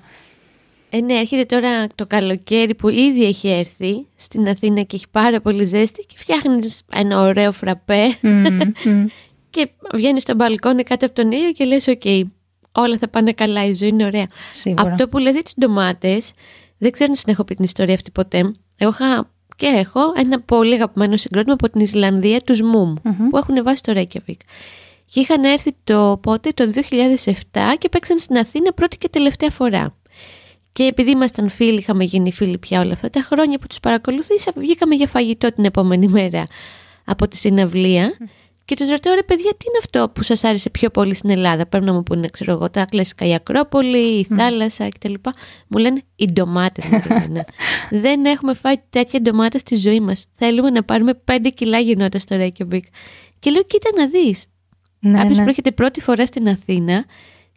Ε, 0.89 0.99
ναι, 0.99 1.13
έρχεται 1.13 1.55
τώρα 1.55 1.87
το 1.95 2.07
καλοκαίρι 2.07 2.75
που 2.75 2.89
ήδη 2.89 3.25
έχει 3.25 3.49
έρθει 3.49 4.05
στην 4.15 4.47
Αθήνα 4.47 4.81
και 4.81 4.95
έχει 4.95 5.05
πάρα 5.11 5.41
πολύ 5.41 5.63
ζέστη 5.63 6.05
και 6.07 6.15
φτιάχνεις 6.17 6.81
ένα 6.93 7.19
ωραίο 7.19 7.51
φραπέ 7.51 8.17
και 9.49 9.69
βγαίνεις 9.93 10.21
στο 10.21 10.35
μπαλκόνι 10.35 10.83
κάτω 10.83 11.05
από 11.05 11.15
τον 11.15 11.31
ήλιο 11.31 11.51
και 11.51 11.63
λες 11.63 11.87
«ΟΚ, 11.87 12.01
όλα 12.71 12.97
θα 12.97 13.07
πάνε 13.09 13.31
καλά, 13.31 13.65
η 13.65 13.73
ζωή 13.73 13.89
είναι 13.89 14.05
ωραία». 14.05 14.25
Αυτό 14.77 15.07
που 15.07 15.17
λες 15.17 15.33
για 15.33 15.43
τις 15.43 15.53
ντομάτες, 15.59 16.31
δεν 16.77 16.91
ξέρω 16.91 17.11
αν 17.11 17.23
την 17.23 17.33
έχω 17.33 17.43
πει 17.43 17.55
την 17.55 17.63
ιστορία 17.63 17.93
αυτή 17.93 18.11
ποτέ. 18.11 18.37
Εγώ 18.77 18.89
είχα 18.89 19.31
και 19.55 19.65
έχω 19.67 19.99
ένα 20.15 20.41
πολύ 20.41 20.73
αγαπημένο 20.73 21.17
συγκρότημα 21.17 21.53
από 21.53 21.69
την 21.69 21.81
Ισλανδία, 21.81 22.39
τους 22.39 22.61
Μουμ, 22.61 22.93
που 23.29 23.37
έχουν 23.37 23.63
βάσει 23.63 23.83
το 23.83 23.93
Reykjavik. 23.95 24.39
Και 25.05 25.19
είχαν 25.19 25.43
έρθει 25.43 25.75
το 25.83 26.19
πότε, 26.21 26.49
το 26.49 26.71
2007 26.73 27.31
και 27.77 27.89
παίξαν 27.89 28.19
στην 28.19 28.37
Αθήνα 28.37 28.73
πρώτη 28.73 28.97
και 28.97 29.09
τελευταία 29.09 29.49
φορά. 29.49 29.95
Και 30.71 30.83
επειδή 30.83 31.11
ήμασταν 31.11 31.49
φίλοι, 31.49 31.77
είχαμε 31.77 32.03
γίνει 32.03 32.31
φίλοι 32.31 32.57
πια 32.57 32.81
όλα 32.81 32.93
αυτά 32.93 33.09
τα 33.09 33.21
χρόνια 33.21 33.59
που 33.59 33.67
τους 33.67 33.79
παρακολουθήσα, 33.79 34.51
βγήκαμε 34.55 34.95
για 34.95 35.07
φαγητό 35.07 35.53
την 35.53 35.65
επόμενη 35.65 36.07
μέρα 36.07 36.47
από 37.05 37.27
τη 37.27 37.37
συναυλία. 37.37 38.17
Και 38.71 38.77
τους 38.77 38.89
ρωτάω, 38.89 39.13
ρε 39.13 39.23
παιδιά, 39.23 39.49
τι 39.49 39.65
είναι 39.67 39.77
αυτό 39.79 40.09
που 40.09 40.23
σας 40.23 40.43
άρεσε 40.43 40.69
πιο 40.69 40.89
πολύ 40.89 41.13
στην 41.13 41.29
Ελλάδα; 41.29 41.65
Πρέπει 41.65 41.85
να 41.85 41.93
μου 41.93 42.03
πούνε, 42.03 42.27
ξέρω 42.27 42.51
εγώ, 42.51 42.69
τα 42.69 42.85
κλασικά 42.85 43.25
η 43.25 43.33
Ακρόπολη, 43.33 43.97
η 43.97 44.23
θάλασσα 44.23 44.89
κτλ. 44.89 45.13
Μου 45.67 45.77
λένε 45.77 46.01
οι 46.15 46.25
ντομάτες. 46.33 46.85
Δεν 48.03 48.25
έχουμε 48.25 48.53
φάει 48.53 48.75
τέτοια 48.89 49.21
ντομάτα 49.21 49.57
στη 49.57 49.75
ζωή 49.75 49.99
μας. 49.99 50.25
Θέλουμε 50.33 50.69
να 50.69 50.83
πάρουμε 50.83 51.21
5 51.31 51.37
κιλά 51.53 51.79
γινότα 51.79 52.19
στο 52.19 52.35
Reykjavik. 52.39 52.81
Και 53.39 53.51
λέω, 53.51 53.63
κοίτα 53.63 53.89
να 53.97 54.07
δεις. 54.07 54.45
Ναι, 54.99 55.17
Κάποιος 55.17 55.37
ναι. 55.37 55.43
που 55.43 55.49
έρχεται 55.49 55.71
πρώτη 55.71 56.01
φορά 56.01 56.25
στην 56.25 56.47
Αθήνα 56.47 57.05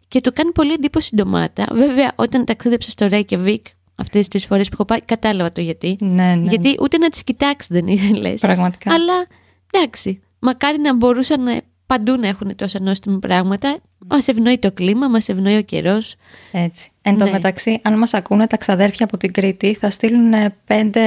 και 0.07 0.21
του 0.21 0.33
κάνει 0.33 0.51
πολύ 0.51 0.73
εντύπωση 0.73 1.09
η 1.13 1.15
ντομάτα. 1.17 1.67
Βέβαια, 1.71 2.11
όταν 2.15 2.45
ταξίδεψα 2.45 2.89
στο 2.89 3.07
Reykjavik, 3.11 3.61
αυτές 3.95 4.19
τις 4.19 4.27
τρεις 4.27 4.45
φορές 4.45 4.67
που 4.67 4.73
έχω 4.73 4.85
πάει, 4.85 5.01
κατάλαβα 5.01 5.51
το 5.51 5.61
γιατί. 5.61 5.97
Ναι, 5.99 6.35
ναι. 6.35 6.49
Γιατί 6.49 6.75
ούτε 6.79 6.97
να 6.97 7.09
τις 7.09 7.23
κοιτάξεις 7.23 7.67
δεν 7.71 7.87
ήθελε. 7.87 8.33
Πραγματικά. 8.33 8.93
Αλλά 8.93 9.27
εντάξει, 9.71 10.19
μακάρι 10.45 10.79
να 10.79 10.95
μπορούσαν 10.95 11.61
παντού 11.85 12.15
να 12.17 12.27
έχουν 12.27 12.55
τόσα 12.55 12.79
νόστιμα 12.81 13.19
πράγματα. 13.19 13.79
Μας 14.07 14.27
ευνοεί 14.27 14.59
το 14.59 14.71
κλίμα, 14.71 15.07
μας 15.07 15.29
ευνοεί 15.29 15.57
ο 15.57 15.61
καιρός. 15.61 16.15
Έτσι. 16.51 16.89
Εν 17.01 17.17
τω 17.17 17.25
ναι. 17.25 17.31
μεταξύ, 17.31 17.79
αν 17.83 17.97
μας 17.97 18.13
ακούνε 18.13 18.47
τα 18.47 18.57
ξαδέρφια 18.57 19.05
από 19.05 19.17
την 19.17 19.33
Κρήτη, 19.33 19.73
θα 19.73 19.89
στείλουν 19.89 20.33
πέντε, 20.65 21.01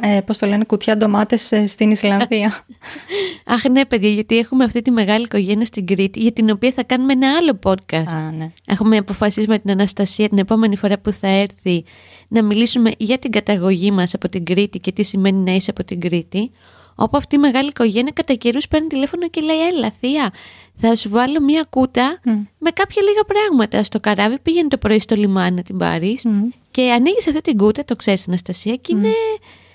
ε, 0.00 0.20
πώς 0.26 0.38
το 0.38 0.46
λένε, 0.46 0.64
κουτιά 0.64 0.96
ντομάτες 0.96 1.52
ε, 1.52 1.66
στην 1.66 1.90
Ισλανδία. 1.90 2.64
Αχ, 3.44 3.64
ναι, 3.64 3.84
παιδιά, 3.84 4.08
γιατί 4.08 4.38
έχουμε 4.38 4.64
αυτή 4.64 4.82
τη 4.82 4.90
μεγάλη 4.90 5.24
οικογένεια 5.24 5.66
στην 5.66 5.86
Κρήτη, 5.86 6.20
για 6.20 6.32
την 6.32 6.50
οποία 6.50 6.72
θα 6.72 6.82
κάνουμε 6.82 7.12
ένα 7.12 7.36
άλλο 7.36 7.58
podcast. 7.62 8.14
Α, 8.16 8.30
ναι. 8.30 8.52
Έχουμε 8.66 8.96
αποφασίσει 8.96 9.48
με 9.48 9.58
την 9.58 9.70
Αναστασία 9.70 10.28
την 10.28 10.38
επόμενη 10.38 10.76
φορά 10.76 10.98
που 10.98 11.12
θα 11.12 11.28
έρθει 11.28 11.84
να 12.28 12.42
μιλήσουμε 12.42 12.90
για 12.98 13.18
την 13.18 13.30
καταγωγή 13.30 13.90
μας 13.90 14.14
από 14.14 14.28
την 14.28 14.44
Κρήτη 14.44 14.78
και 14.78 14.92
τι 14.92 15.02
σημαίνει 15.02 15.38
να 15.38 15.52
είσαι 15.52 15.70
από 15.70 15.84
την 15.84 16.00
Κρήτη. 16.00 16.50
Όπου 16.94 17.16
αυτή 17.16 17.34
η 17.34 17.38
μεγάλη 17.38 17.68
οικογένεια 17.68 18.12
κατά 18.14 18.34
καιρούς 18.34 18.68
παίρνει 18.68 18.86
τηλέφωνο 18.86 19.28
και 19.28 19.40
λέει: 19.40 19.66
Έλα, 19.66 19.90
θεία, 20.00 20.32
θα 20.76 20.96
σου 20.96 21.08
βάλω 21.08 21.40
μία 21.40 21.66
κούτα 21.70 22.20
με 22.58 22.70
κάποια 22.70 23.02
λίγα 23.02 23.24
πράγματα. 23.26 23.82
Στο 23.82 24.00
καράβι 24.00 24.38
πήγαινε 24.38 24.68
το 24.68 24.78
πρωί 24.78 25.00
στο 25.00 25.14
λιμάνι 25.14 25.56
να 25.56 25.62
την 25.62 25.76
πάρεις 25.76 26.24
και 26.70 26.92
ανοίγεις 26.92 27.26
αυτή 27.26 27.40
την 27.40 27.56
κούτα, 27.56 27.84
το 27.84 27.96
ξέρεις, 27.96 28.28
Αναστασία, 28.28 28.76
και 28.76 28.92
είναι 28.96 29.08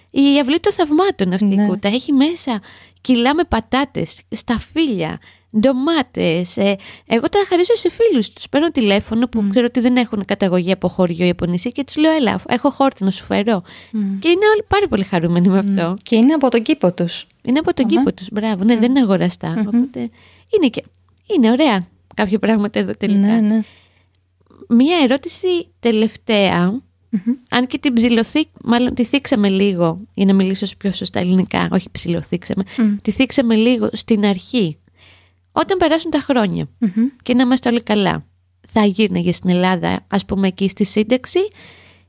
η 0.10 0.39
αυλή 0.41 0.60
των 0.60 0.74
θαυμάτων 0.74 1.34
αυτή 1.34 1.46
η 1.46 1.56
ναι. 1.56 1.67
κούτα. 1.67 1.88
Έχει 1.88 2.12
μέσα 2.12 2.62
κιλά 3.02 3.36
με 3.36 3.43
πατάτες, 3.43 4.20
σταφύλια, 4.30 5.20
ντομάτες. 5.60 6.58
Ε, 6.58 6.76
εγώ 7.06 7.30
τα 7.30 7.39
χαρίζω 7.48 7.76
σε 7.76 7.89
φίλους. 7.89 8.34
Τους 8.34 8.50
παίρνω 8.50 8.72
τηλέφωνο 8.72 9.28
που 9.28 9.48
ξέρω 9.50 9.65
ότι 9.65 9.80
δεν 9.80 9.98
έχουν 9.98 10.26
καταγωγή 10.26 10.72
από 10.72 10.88
χωριό 10.88 11.26
ή 11.26 11.30
από 11.30 11.46
νησί 11.46 11.72
και 11.72 11.84
τους 11.84 11.96
λέω: 11.96 12.12
Έλα, 12.12 12.39
έχω 12.48 12.70
χόρτη 12.70 13.04
να 13.04 13.12
σου 13.12 13.24
φέρω. 13.24 13.63
Και 14.20 14.28
είναι 14.28 14.46
όλοι 14.54 14.63
πάρα 14.67 14.88
πολύ 14.88 15.04
χαρούμενοι 15.04 15.48
με 15.48 15.60
αυτό. 15.60 15.96
Και 16.04 16.15
είναι 16.15 16.34
από 16.34 16.50
τον 16.50 16.62
κήπο 16.62 16.93
τους. 16.93 17.28
Είναι 17.43 17.60
από 17.60 17.74
τον 17.74 17.86
κήπο 17.86 18.13
τους, 18.13 18.28
μπράβο. 18.32 18.63
Ναι, 18.63 18.78
δεν 18.78 18.89
είναι 18.89 19.00
αγοραστά. 19.00 19.63
Οπότε 19.67 20.10
είναι, 20.50 20.67
και... 20.70 20.84
είναι 21.36 21.52
ωραία 21.52 21.88
κάποια 22.15 22.39
πράγματα 22.39 22.80
εδώ 22.80 22.93
τελικά. 22.98 23.28
Ναι, 23.28 23.39
ναι. 23.39 23.62
Μία 24.67 24.98
ερώτηση 25.04 25.48
τελευταία. 25.80 26.82
Αν 27.50 27.68
και 27.68 27.78
την 27.78 27.94
ψηλοθή, 27.94 28.48
μάλλον 28.64 28.94
τη 28.94 29.04
θίξαμε 29.04 29.50
λίγο, 29.50 30.00
για 30.14 30.26
να 30.26 30.34
μιλήσω 30.34 30.66
πιο 30.78 30.92
σωστά 30.92 31.20
ελληνικά, 31.20 31.68
όχι 31.72 31.90
ψηλοθήξαμε, 31.92 32.64
τη 33.02 33.12
θίξαμε 33.12 33.56
λίγο 33.56 33.90
στην 33.92 34.26
αρχή. 34.26 34.78
Όταν 35.52 35.78
περάσουν 35.78 36.12
τα 36.12 36.20
χρονια 36.20 36.70
και 37.24 37.34
να 37.34 37.42
είμαστε 37.42 37.70
όλοι 37.70 37.84
καλά, 37.84 38.26
θα 38.68 38.86
γύρναγε 38.86 39.32
στην 39.32 39.50
Ελλάδα, 39.50 40.06
ας 40.08 40.26
πούμε 40.26 40.48
εκεί 40.48 40.68
στη 40.68 40.84
σύνταξη 40.86 41.40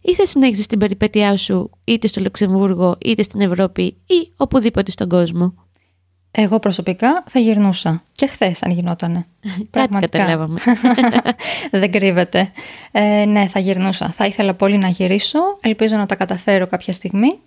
ή 0.01 0.15
θα 0.15 0.27
συνέχιζες 0.27 0.67
την 0.67 0.79
περιπέτειά 0.79 1.37
σου 1.37 1.71
είτε 1.85 2.07
στο 2.07 2.21
Λουξεμβούργο 2.21 2.97
είτε 3.01 3.23
στην 3.23 3.41
Ευρώπη 3.41 3.83
ή 4.07 4.33
οπουδήποτε 4.37 4.91
στον 4.91 5.09
κόσμο; 5.09 5.55
Εγώ 6.31 6.59
προσωπικά 6.59 7.25
θα 7.27 7.39
γυρνούσα. 7.39 8.03
Και 8.13 8.27
χθες, 8.27 8.63
αν 8.63 8.71
γινότανε. 8.71 9.27
Κάτι 9.71 9.99
καταλάβαμε. 9.99 10.61
Δεν 11.71 11.91
κρύβεται. 11.91 12.53
Ε, 12.91 13.25
ναι, 13.25 13.47
θα 13.47 13.59
γυρνούσα. 13.59 14.13
Θα 14.17 14.27
ήθελα 14.27 14.55
πολύ 14.55 14.79
να 14.79 14.89
γυρίσω. 14.89 15.39
Ελπίζω 15.61 15.97
να 15.97 16.07
τα 16.07 16.15
καταφέρω 16.15 16.67
κάποια 16.67 16.93
στιγμή. 16.93 17.39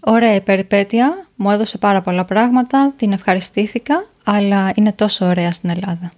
Ωραία 0.00 0.34
η 0.34 0.40
περιπέτεια. 0.40 1.26
Μου 1.34 1.50
έδωσε 1.50 1.78
πάρα 1.78 2.00
πολλά 2.00 2.24
πράγματα. 2.24 2.92
Την 2.96 3.12
ευχαριστήθηκα. 3.12 4.06
Αλλά 4.24 4.72
είναι 4.74 4.92
τόσο 4.92 5.26
ωραία 5.26 5.52
στην 5.52 5.70
Ελλάδα. 5.70 6.10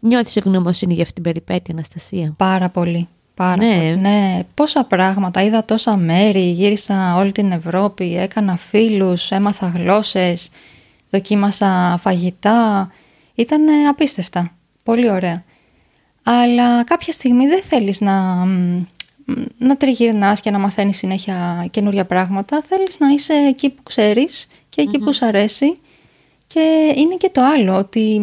Νιώθεις 0.00 0.36
ευγνωμοσύνη 0.36 0.94
για 0.94 1.02
αυτή 1.02 1.14
την 1.14 1.22
περιπέτεια, 1.22 1.74
Αναστασία; 1.74 2.34
Πάρα 2.36 2.68
πολύ. 2.68 3.08
Πάρα 3.34 3.56
ναι. 3.56 3.76
πολύ. 3.76 3.96
Ναι, 3.96 4.40
πόσα 4.54 4.84
πράγματα. 4.84 5.42
Είδα 5.42 5.64
τόσα 5.64 5.96
μέρη, 5.96 6.50
γύρισα 6.50 7.16
όλη 7.16 7.32
την 7.32 7.52
Ευρώπη, 7.52 8.16
έκανα 8.16 8.56
φίλους, 8.56 9.30
έμαθα 9.30 9.72
γλώσσες 9.76 10.50
δοκίμασα 11.10 11.98
φαγητά, 12.02 12.92
ήταν 13.34 13.68
απίστευτα, 13.88 14.56
πολύ 14.82 15.10
ωραία. 15.10 15.44
Αλλά 16.22 16.84
κάποια 16.84 17.12
στιγμή 17.12 17.46
δεν 17.46 17.62
θέλεις 17.62 18.00
να, 18.00 18.44
να 19.58 19.76
τριγυρνάς 19.76 20.40
και 20.40 20.50
να 20.50 20.58
μαθαίνεις 20.58 20.96
συνέχεια 20.96 21.66
καινούρια 21.70 22.04
πράγματα, 22.04 22.62
θέλεις 22.68 22.98
να 22.98 23.08
είσαι 23.08 23.34
εκεί 23.34 23.70
που 23.70 23.82
ξέρεις 23.82 24.48
και 24.68 24.80
εκει 24.82 24.98
που 24.98 25.14
σου 25.14 25.26
αρέσει. 25.26 25.78
Και 26.46 26.92
είναι 26.96 27.16
και 27.16 27.30
το 27.32 27.42
άλλο 27.42 27.76
ότι 27.76 28.20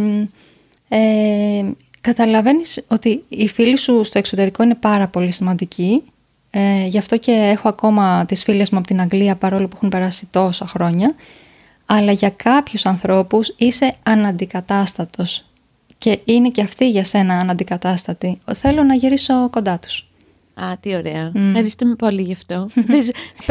ε, 0.87 1.63
καταλαβαίνεις 2.01 2.83
ότι 2.87 3.23
οι 3.27 3.47
φίλοι 3.47 3.77
σου 3.77 4.03
στο 4.03 4.17
εξωτερικό 4.17 4.63
είναι 4.63 4.75
πάρα 4.75 5.07
πολύ 5.07 5.31
σημαντικοί 5.31 6.03
ε, 6.49 6.85
γι' 6.85 6.97
αυτό 6.97 7.17
και 7.17 7.31
έχω 7.31 7.67
ακόμα 7.67 8.25
τις 8.25 8.43
φίλες 8.43 8.69
μου 8.69 8.77
από 8.77 8.87
την 8.87 9.01
Αγγλία 9.01 9.35
παρόλο 9.35 9.67
που 9.67 9.75
έχουν 9.75 9.89
περάσει 9.89 10.27
τόσα 10.31 10.67
χρόνια 10.67 11.15
αλλά 11.85 12.11
για 12.11 12.29
κάποιους 12.29 12.85
ανθρώπους 12.85 13.53
είσαι 13.57 13.95
αναντικατάστατος 14.03 15.45
και 15.97 16.19
είναι 16.25 16.49
και 16.49 16.61
αυτοί 16.61 16.89
για 16.89 17.05
σένα 17.05 17.39
αναντικατάστατοι. 17.39 18.39
Θέλω 18.55 18.83
να 18.83 18.95
γυρίσω 18.95 19.49
κοντά 19.49 19.79
τους. 19.79 20.07
Α, 20.53 20.77
τι 20.79 20.95
ωραία. 20.95 21.31
Mm. 21.31 21.39
Ευχαριστούμε 21.47 21.95
πολύ 21.95 22.21
γι' 22.21 22.33
αυτό. 22.33 22.69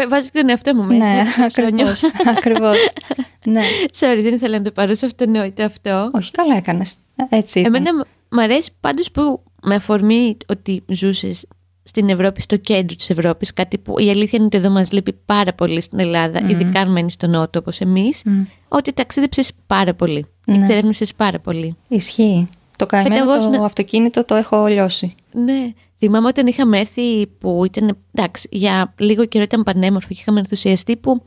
Βάζω 0.09 0.29
τον 0.33 0.49
εαυτό 0.49 0.75
μου 0.75 0.85
μέσα. 0.85 1.13
Ναι, 1.13 1.25
ακριβώς. 1.45 2.01
ακριβώς. 2.37 2.77
ναι. 3.45 3.61
Sorry, 3.99 4.21
δεν 4.23 4.35
ήθελα 4.35 4.59
να 4.59 4.65
το 4.65 4.71
πάρω 4.71 4.95
σε 4.95 5.07
αυτονόητο 5.07 5.63
αυτό. 5.63 6.11
Όχι, 6.13 6.31
καλά 6.31 6.57
έκανες. 6.57 6.97
Έτσι. 7.29 7.61
Εμένα 7.61 7.95
μου 8.31 8.41
αρέσει 8.41 8.71
πάντως 8.81 9.11
που 9.11 9.43
με 9.63 9.75
αφορμή 9.75 10.37
ότι 10.49 10.83
ζούσες 10.87 11.47
στην 11.83 12.09
Ευρώπη, 12.09 12.41
στο 12.41 12.57
κέντρο 12.57 12.97
της 12.97 13.11
Ευρώπης, 13.11 13.53
κάτι 13.53 13.79
που 13.79 13.99
η 13.99 14.11
αλήθεια 14.11 14.31
είναι 14.33 14.45
ότι 14.45 14.57
εδώ 14.57 14.71
μας 14.71 14.93
λείπει 14.93 15.13
πάρα 15.27 15.53
πολύ 15.53 15.81
στην 15.81 15.99
Ελλάδα, 15.99 16.47
mm. 16.47 16.51
ειδικά 16.51 16.81
αν 16.81 16.93
μένεις 16.93 17.13
στο 17.13 17.27
Νότο 17.27 17.59
όπως 17.59 17.81
εμείς, 17.81 18.23
mm. 18.27 18.47
ότι 18.69 18.93
ταξίδεψες 18.93 19.53
πάρα 19.67 19.95
πολύ, 19.95 20.27
mm. 20.47 20.55
εξερεύνησες 20.55 21.15
πάρα 21.15 21.39
πολύ. 21.39 21.77
Ισχύει. 21.89 22.49
Το 22.79 22.87
καημένο 22.87 23.51
το 23.57 23.65
αυτοκίνητο 23.65 24.25
το 24.25 24.35
έχω 24.35 24.67
λιώσει. 24.67 25.15
Ναι. 25.33 25.73
Θυμάμαι 25.99 26.27
όταν 26.27 26.47
είχαμε 26.47 26.79
έρθει 26.79 27.27
που 27.27 27.63
ήταν, 27.65 27.99
εντάξει, 28.15 28.49
για 28.51 28.95
λίγο 28.99 29.25
καιρό 29.25 29.45
ήταν 29.45 29.63
πανέμορφο 29.63 30.09
και 30.09 30.17
είχαμε 30.21 30.39
ενθουσιαστεί 30.39 30.97
που 30.97 31.23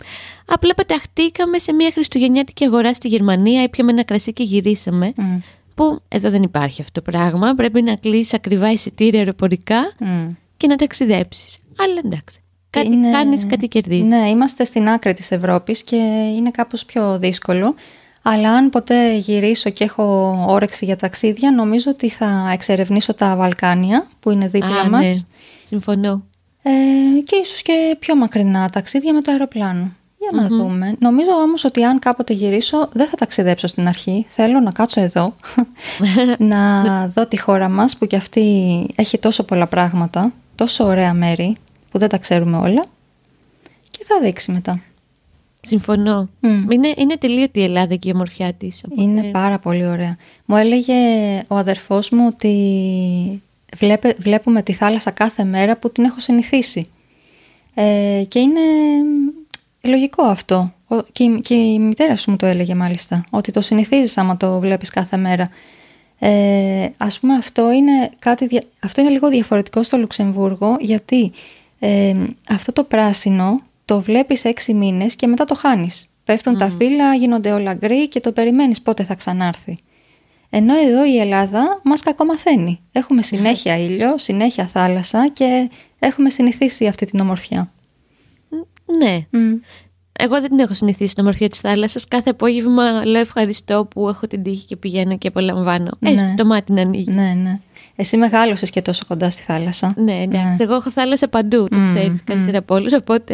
απλά 0.45 0.73
πεταχτήκαμε 0.73 1.59
σε 1.59 1.73
μια 1.73 1.91
χριστουγεννιάτικη 1.91 2.65
αγορά 2.65 2.93
στη 2.93 3.07
Γερμανία, 3.07 3.63
ήπιαμε 3.63 3.91
ένα 3.91 4.03
κρασί 4.03 4.33
και 4.33 4.43
γυρίσαμε. 4.43 5.13
Που 5.75 5.99
εδώ 6.07 6.29
δεν 6.29 6.43
υπάρχει 6.43 6.81
αυτό 6.81 7.01
το 7.01 7.11
πράγμα. 7.11 7.53
Πρέπει 7.53 7.81
να 7.81 7.95
κλείσεις 7.95 8.33
ακριβά 8.33 8.71
εισιτήρια 8.71 9.19
αεροπορικά 9.19 9.93
και 10.57 10.67
να 10.67 10.75
ταξιδέψεις. 10.75 11.57
Αλλά 11.77 12.01
εντάξει. 12.05 12.39
Κάτι 12.69 12.87
είναι... 12.87 13.11
κάνεις, 13.11 13.45
κάτι 13.45 13.67
κερδίζεις. 13.67 14.09
Ναι, 14.09 14.29
είμαστε 14.29 14.65
στην 14.65 14.89
άκρη 14.89 15.13
της 15.13 15.31
Ευρώπης 15.31 15.83
και 15.83 15.95
είναι 16.37 16.51
κάπως 16.51 16.85
πιο 16.85 17.19
δύσκολο. 17.19 17.75
Αλλά 18.21 18.51
αν 18.51 18.69
ποτέ 18.69 19.15
γυρίσω 19.15 19.69
και 19.69 19.83
έχω 19.83 20.35
όρεξη 20.47 20.85
για 20.85 20.95
ταξίδια, 20.95 21.51
νομίζω 21.51 21.91
ότι 21.91 22.09
θα 22.09 22.49
εξερευνήσω 22.53 23.13
τα 23.13 23.35
Βαλκάνια 23.35 24.07
που 24.19 24.31
είναι 24.31 24.47
δίπλα 24.47 24.79
Α, 24.79 24.89
μας. 24.89 25.01
Ναι. 25.01 25.13
Συμφωνώ. 25.63 26.23
Ε, 26.61 26.71
και 27.19 27.35
ίσως 27.43 27.61
και 27.61 27.95
πιο 27.99 28.15
μακρινά 28.15 28.69
ταξίδια 28.69 29.13
με 29.13 29.21
το 29.21 29.31
αεροπλάνο. 29.31 29.91
Για 30.17 30.41
να 30.41 30.47
δούμε. 30.47 30.95
Νομίζω 30.99 31.31
όμως 31.31 31.63
ότι 31.63 31.83
αν 31.83 31.99
κάποτε 31.99 32.33
γυρίσω 32.33 32.89
δεν 32.93 33.07
θα 33.07 33.15
ταξιδέψω 33.17 33.67
στην 33.67 33.87
αρχή. 33.87 34.25
Θέλω 34.29 34.59
να 34.59 34.71
κάτσω 34.71 35.01
εδώ, 35.01 35.33
να 36.51 36.83
δω 37.07 37.27
τη 37.27 37.39
χώρα 37.39 37.69
μας 37.69 37.97
που 37.97 38.05
κι 38.05 38.15
αυτή 38.15 38.85
έχει 38.95 39.17
τόσο 39.17 39.43
πολλά 39.43 39.67
πράγματα 39.67 40.33
τόσο 40.55 40.83
ωραία 40.83 41.13
μέρη 41.13 41.55
που 41.91 41.99
δεν 41.99 42.09
τα 42.09 42.17
ξέρουμε 42.17 42.57
όλα 42.57 42.85
και 43.91 44.03
θα 44.07 44.19
δείξει 44.21 44.51
μετά. 44.51 44.81
Συμφωνώ. 45.61 46.29
Είναι, 46.69 46.93
είναι 46.97 47.17
τελείωτη 47.17 47.59
η 47.59 47.63
Ελλάδα 47.63 47.95
και 47.95 48.09
η 48.09 48.11
ομορφιά 48.13 48.53
της. 48.53 48.83
Είναι 48.97 49.23
πάρα 49.23 49.59
πολύ 49.59 49.87
ωραία. 49.87 50.17
Μου 50.45 50.55
έλεγε 50.55 50.93
ο 51.47 51.55
αδερφός 51.55 52.09
μου 52.09 52.25
ότι 52.27 53.43
βλέπε, 53.77 54.15
βλέπουμε 54.17 54.61
τη 54.61 54.73
θάλασσα 54.73 55.11
κάθε 55.11 55.43
μέρα 55.43 55.77
που 55.77 55.91
την 55.91 56.03
έχω 56.03 56.19
συνηθίσει. 56.19 56.89
Ε, 57.73 58.23
και 58.27 58.39
είναι 58.39 58.61
λογικό 59.81 60.23
αυτό. 60.23 60.73
Και, 61.11 61.39
και 61.43 61.53
η 61.53 61.79
μητέρα 61.79 62.17
σου 62.17 62.31
μου 62.31 62.37
το 62.37 62.45
έλεγε 62.45 62.75
μάλιστα. 62.75 63.23
Ότι 63.29 63.51
το 63.51 63.61
συνηθίζεις 63.61 64.17
άμα 64.17 64.37
το 64.37 64.59
βλέπεις 64.59 64.89
κάθε 64.89 65.17
μέρα. 65.17 65.49
Ε, 66.19 66.89
ας 66.97 67.19
πούμε 67.19 67.33
αυτό 67.33 67.71
είναι, 67.71 68.09
κάτι, 68.19 68.61
αυτό 68.79 69.01
είναι 69.01 69.09
λίγο 69.09 69.29
διαφορετικό 69.29 69.83
στο 69.83 69.97
Λουξεμβούργο 69.97 70.77
γιατί 70.79 71.31
ε, 71.79 72.15
αυτό 72.49 72.71
το 72.71 72.83
πράσινο 72.83 73.61
το 73.85 74.01
βλέπεις 74.01 74.45
έξι 74.45 74.73
μήνες 74.73 75.15
και 75.15 75.27
μετά 75.27 75.43
το 75.43 75.55
χάνεις. 75.55 76.09
Πέφτουν 76.25 76.57
τα 76.57 76.71
φύλλα, 76.77 77.15
γίνονται 77.15 77.51
όλα 77.51 77.73
γκρι 77.73 78.07
και 78.07 78.19
το 78.19 78.31
περιμένεις 78.31 78.81
πότε 78.81 79.03
θα 79.03 79.15
ξανάρθει. 79.15 79.77
Ενώ 80.49 80.75
εδώ 80.75 81.05
η 81.05 81.19
Ελλάδα 81.19 81.81
μας 81.83 82.01
κακομαθαίνει. 82.01 82.79
Έχουμε 82.91 83.21
συνέχεια 83.31 83.77
ήλιο, 83.77 84.17
συνέχεια 84.17 84.67
θάλασσα 84.67 85.29
και 85.33 85.69
έχουμε 85.99 86.29
συνηθίσει 86.29 86.87
αυτή 86.87 87.05
την 87.05 87.19
ομορφιά. 87.19 87.71
Ναι. 88.97 89.25
Εγώ 90.19 90.41
δεν 90.41 90.49
την 90.49 90.59
έχω 90.59 90.73
συνηθίσει 90.73 91.11
στην 91.11 91.23
ομορφιά 91.23 91.49
της 91.49 91.59
θάλασσας. 91.59 92.07
Κάθε 92.07 92.29
απόγευμα 92.29 93.05
λέω 93.05 93.21
ευχαριστώ 93.21 93.85
που 93.89 94.09
έχω 94.09 94.27
την 94.27 94.43
τύχη 94.43 94.65
και 94.65 94.75
πηγαίνω 94.75 95.17
και 95.17 95.27
απολαμβάνω. 95.27 95.91
Ναι. 95.99 96.09
Έστω 96.09 96.33
το 96.35 96.45
μάτι 96.45 96.71
να 96.71 96.81
ανοίγει. 96.81 97.11
Ναι, 97.11 97.33
ναι. 97.43 97.59
Εσύ 97.95 98.17
μεγάλωσες 98.17 98.69
και 98.69 98.81
τόσο 98.81 99.03
κοντά 99.07 99.29
στη 99.29 99.41
θάλασσα. 99.41 99.93
Ναι, 99.97 100.21
εντάξει. 100.21 100.47
Ναι. 100.47 100.55
Εγώ 100.59 100.73
έχω 100.73 100.91
θάλασσα 100.91 101.27
παντού, 101.27 101.67
το 101.67 101.77
mm, 101.77 101.93
ξέρεις 101.93 102.23
καλύτερα 102.23 102.57
από 102.57 102.75
όλους. 102.75 102.93
Οπότε. 102.93 103.33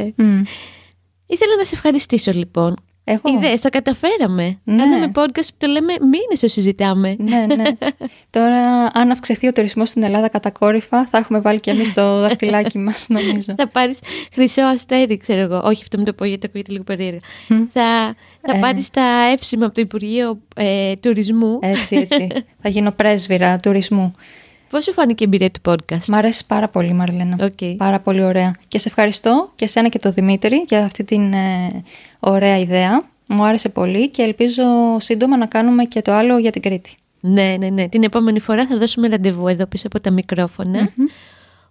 Ήθελα 1.26 1.56
να 1.58 1.63
σε 1.63 1.76
ευχαριστήσω 1.76 2.32
λοιπόν 2.32 2.76
εγώ. 3.04 3.38
Ιδέες, 3.38 3.62
τα 3.62 3.70
καταφέραμε. 3.70 4.60
Ναι. 4.64 4.78
Κάναμε 4.78 5.12
podcast 5.16 5.48
που 5.48 5.56
το 5.58 5.68
λέμε 5.68 5.94
μήνε 6.02 6.40
το 6.40 6.48
συζητάμε. 6.48 7.16
Ναι, 7.20 7.46
ναι. 7.56 7.64
Τώρα, 8.30 8.90
αν 8.94 9.12
αυξηθεί 9.12 9.48
ο 9.48 9.52
τουρισμός 9.52 9.90
στην 9.90 10.04
Ελλάδα 10.04 10.28
κατακόρυφα, 10.28 11.06
θα 11.06 11.18
έχουμε 11.18 11.40
βάλει 11.40 11.60
και 11.60 11.72
εμείς 11.72 11.94
το 11.94 12.16
δαχτυλάκι 12.24 12.78
μας, 12.78 13.06
νομίζω. 13.10 13.54
θα 13.58 13.68
πάρεις 13.68 14.00
χρυσό 14.34 14.62
αστέρι, 14.62 15.18
ξέρω 15.18 15.42
εγώ. 15.42 15.62
Όχι, 15.64 15.82
αυτό 15.82 15.98
με 15.98 16.04
το 16.04 16.14
πω 16.14 16.26
γιατί 16.26 16.42
το 16.42 16.48
ακούγεται 16.48 16.72
λίγο 16.72 16.84
περίεργα. 16.84 17.20
θα 17.74 18.16
θα 18.42 18.58
ε. 18.58 18.60
πάρεις 18.60 18.90
τα 18.90 19.30
εύσημα 19.32 19.66
από 19.66 19.76
το 19.76 19.82
Υπουργείο 19.82 20.40
ε, 20.56 20.94
Τουρισμού. 20.96 21.60
Έτσι, 21.62 21.96
έτσι. 21.96 22.28
θα 22.62 22.70
γίνω 22.70 22.92
πρέσβυρα 22.92 23.58
τουρισμού. 23.58 24.16
Πώς 24.72 24.84
σου 24.84 24.94
φάνηκε 24.94 25.24
η 25.24 25.28
εμπειρία 25.28 25.52
του 25.52 25.62
podcast; 25.72 26.06
Μ' 26.08 26.14
αρέσει 26.16 26.46
πάρα 26.46 26.70
πολύ, 26.70 26.94
Μαρλένα. 26.94 27.36
Okay. 27.40 27.76
Πάρα 27.78 28.00
πολύ 28.00 28.24
ωραία. 28.24 28.56
Και 28.68 28.80
σε 28.80 28.88
ευχαριστώ 28.88 29.52
και 29.56 29.66
εσένα 29.66 29.88
και 29.88 30.00
το 30.00 30.12
Δημήτρη 30.12 30.66
για 30.68 30.86
αυτή 30.86 31.04
την 31.04 31.34
ε, 31.34 31.84
ωραία 32.20 32.58
ιδέα. 32.58 33.02
Μου 33.28 33.44
άρεσε 33.44 33.70
πολύ 33.70 34.10
και 34.10 34.22
ελπίζω 34.22 34.64
σύντομα 35.00 35.38
να 35.38 35.46
κάνουμε 35.46 35.84
και 35.84 36.02
το 36.02 36.14
άλλο 36.14 36.38
για 36.38 36.52
την 36.52 36.62
Κρήτη. 36.62 36.96
Ναι, 37.20 37.56
ναι, 37.60 37.70
ναι. 37.70 37.90
Την 37.90 38.04
επόμενη 38.04 38.40
φορά 38.40 38.68
θα 38.68 38.78
δώσουμε 38.78 39.08
ραντεβού 39.08 39.48
εδώ 39.48 39.66
πίσω 39.66 39.88
από 39.88 40.00
τα 40.00 40.12
μικροφωνα 40.12 40.90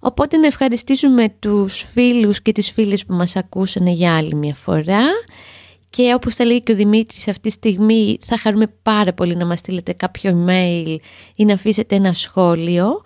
Οπότε 0.00 0.36
να 0.36 0.46
ευχαριστήσουμε 0.46 1.28
τους 1.38 1.86
φίλους 1.92 2.42
και 2.42 2.52
τις 2.52 2.70
φίλες 2.70 3.06
που 3.06 3.14
μας 3.14 3.36
ακούσανε 3.36 3.90
για 3.90 4.16
άλλη 4.16 4.34
μια 4.34 4.54
φορά. 4.54 5.02
Και 5.90 6.12
όπως 6.14 6.34
τα 6.34 6.44
λέει 6.44 6.62
και 6.62 6.72
ο 6.72 6.74
Δημήτρης 6.74 7.28
αυτή 7.28 7.40
τη 7.40 7.50
στιγμή 7.50 8.18
θα 8.20 8.38
χαρούμε 8.38 8.66
πάρα 8.82 9.12
πολύ 9.12 9.36
να 9.36 9.46
μας 9.46 9.58
στείλετε 9.58 9.92
κάποιο 9.92 10.44
email 10.46 10.96
ή 11.34 11.44
να 11.44 11.52
αφήσετε 11.52 11.94
ένα 11.94 12.12
σχόλιο. 12.12 13.02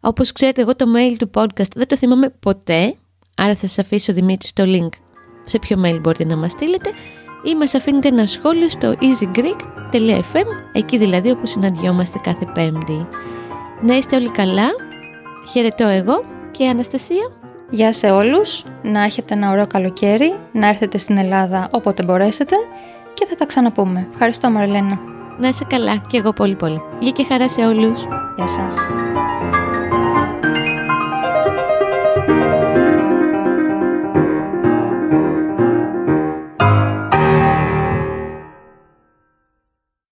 Όπως 0.00 0.32
ξέρετε 0.32 0.60
εγώ 0.60 0.76
το 0.76 0.84
mail 0.96 1.16
του 1.18 1.30
podcast 1.34 1.72
δεν 1.74 1.86
το 1.86 1.96
θυμάμαι 1.96 2.34
ποτέ, 2.40 2.94
άρα 3.36 3.54
θα 3.54 3.66
σας 3.66 3.78
αφήσω 3.78 4.12
ο 4.12 4.14
Δημήτρης 4.14 4.52
το 4.52 4.64
link 4.66 4.88
σε 5.44 5.58
ποιο 5.58 5.82
mail 5.84 6.00
μπορείτε 6.00 6.24
να 6.24 6.36
μας 6.36 6.52
στείλετε 6.52 6.90
ή 7.42 7.54
μας 7.54 7.74
αφήνετε 7.74 8.08
ένα 8.08 8.26
σχόλιο 8.26 8.68
στο 8.68 8.94
easygreek.fm, 9.00 10.46
εκεί 10.72 10.98
δηλαδή 10.98 11.30
όπου 11.30 11.46
συναντιόμαστε 11.46 12.18
κάθε 12.22 12.46
πέμπτη. 12.54 13.06
Να 13.82 13.96
είστε 13.96 14.16
όλοι 14.16 14.30
καλά, 14.30 14.68
χαιρετώ 15.50 15.86
εγώ 15.86 16.24
και 16.50 16.64
η 16.64 16.66
Αναστασία. 16.66 17.37
Γεια 17.70 17.92
σε 17.92 18.10
όλους, 18.10 18.64
να 18.82 19.02
έχετε 19.02 19.34
ένα 19.34 19.50
ωραίο 19.50 19.66
καλοκαίρι, 19.66 20.34
να 20.52 20.68
έρθετε 20.68 20.98
στην 20.98 21.16
Ελλάδα 21.18 21.68
όποτε 21.72 22.02
μπορέσετε 22.02 22.56
και 23.14 23.26
θα 23.28 23.34
τα 23.34 23.46
ξαναπούμε. 23.46 24.06
Ευχαριστώ 24.12 24.50
Μαριλένα. 24.50 25.00
Να 25.38 25.48
είσαι 25.48 25.64
καλά 25.68 25.96
και 25.96 26.16
εγώ 26.16 26.32
πολύ 26.32 26.54
πολύ. 26.54 26.82
Γεια 26.98 27.10
και 27.10 27.24
χαρά 27.28 27.48
σε 27.48 27.60
όλους. 27.60 28.02
Γεια 28.36 28.48
σας. 28.48 28.74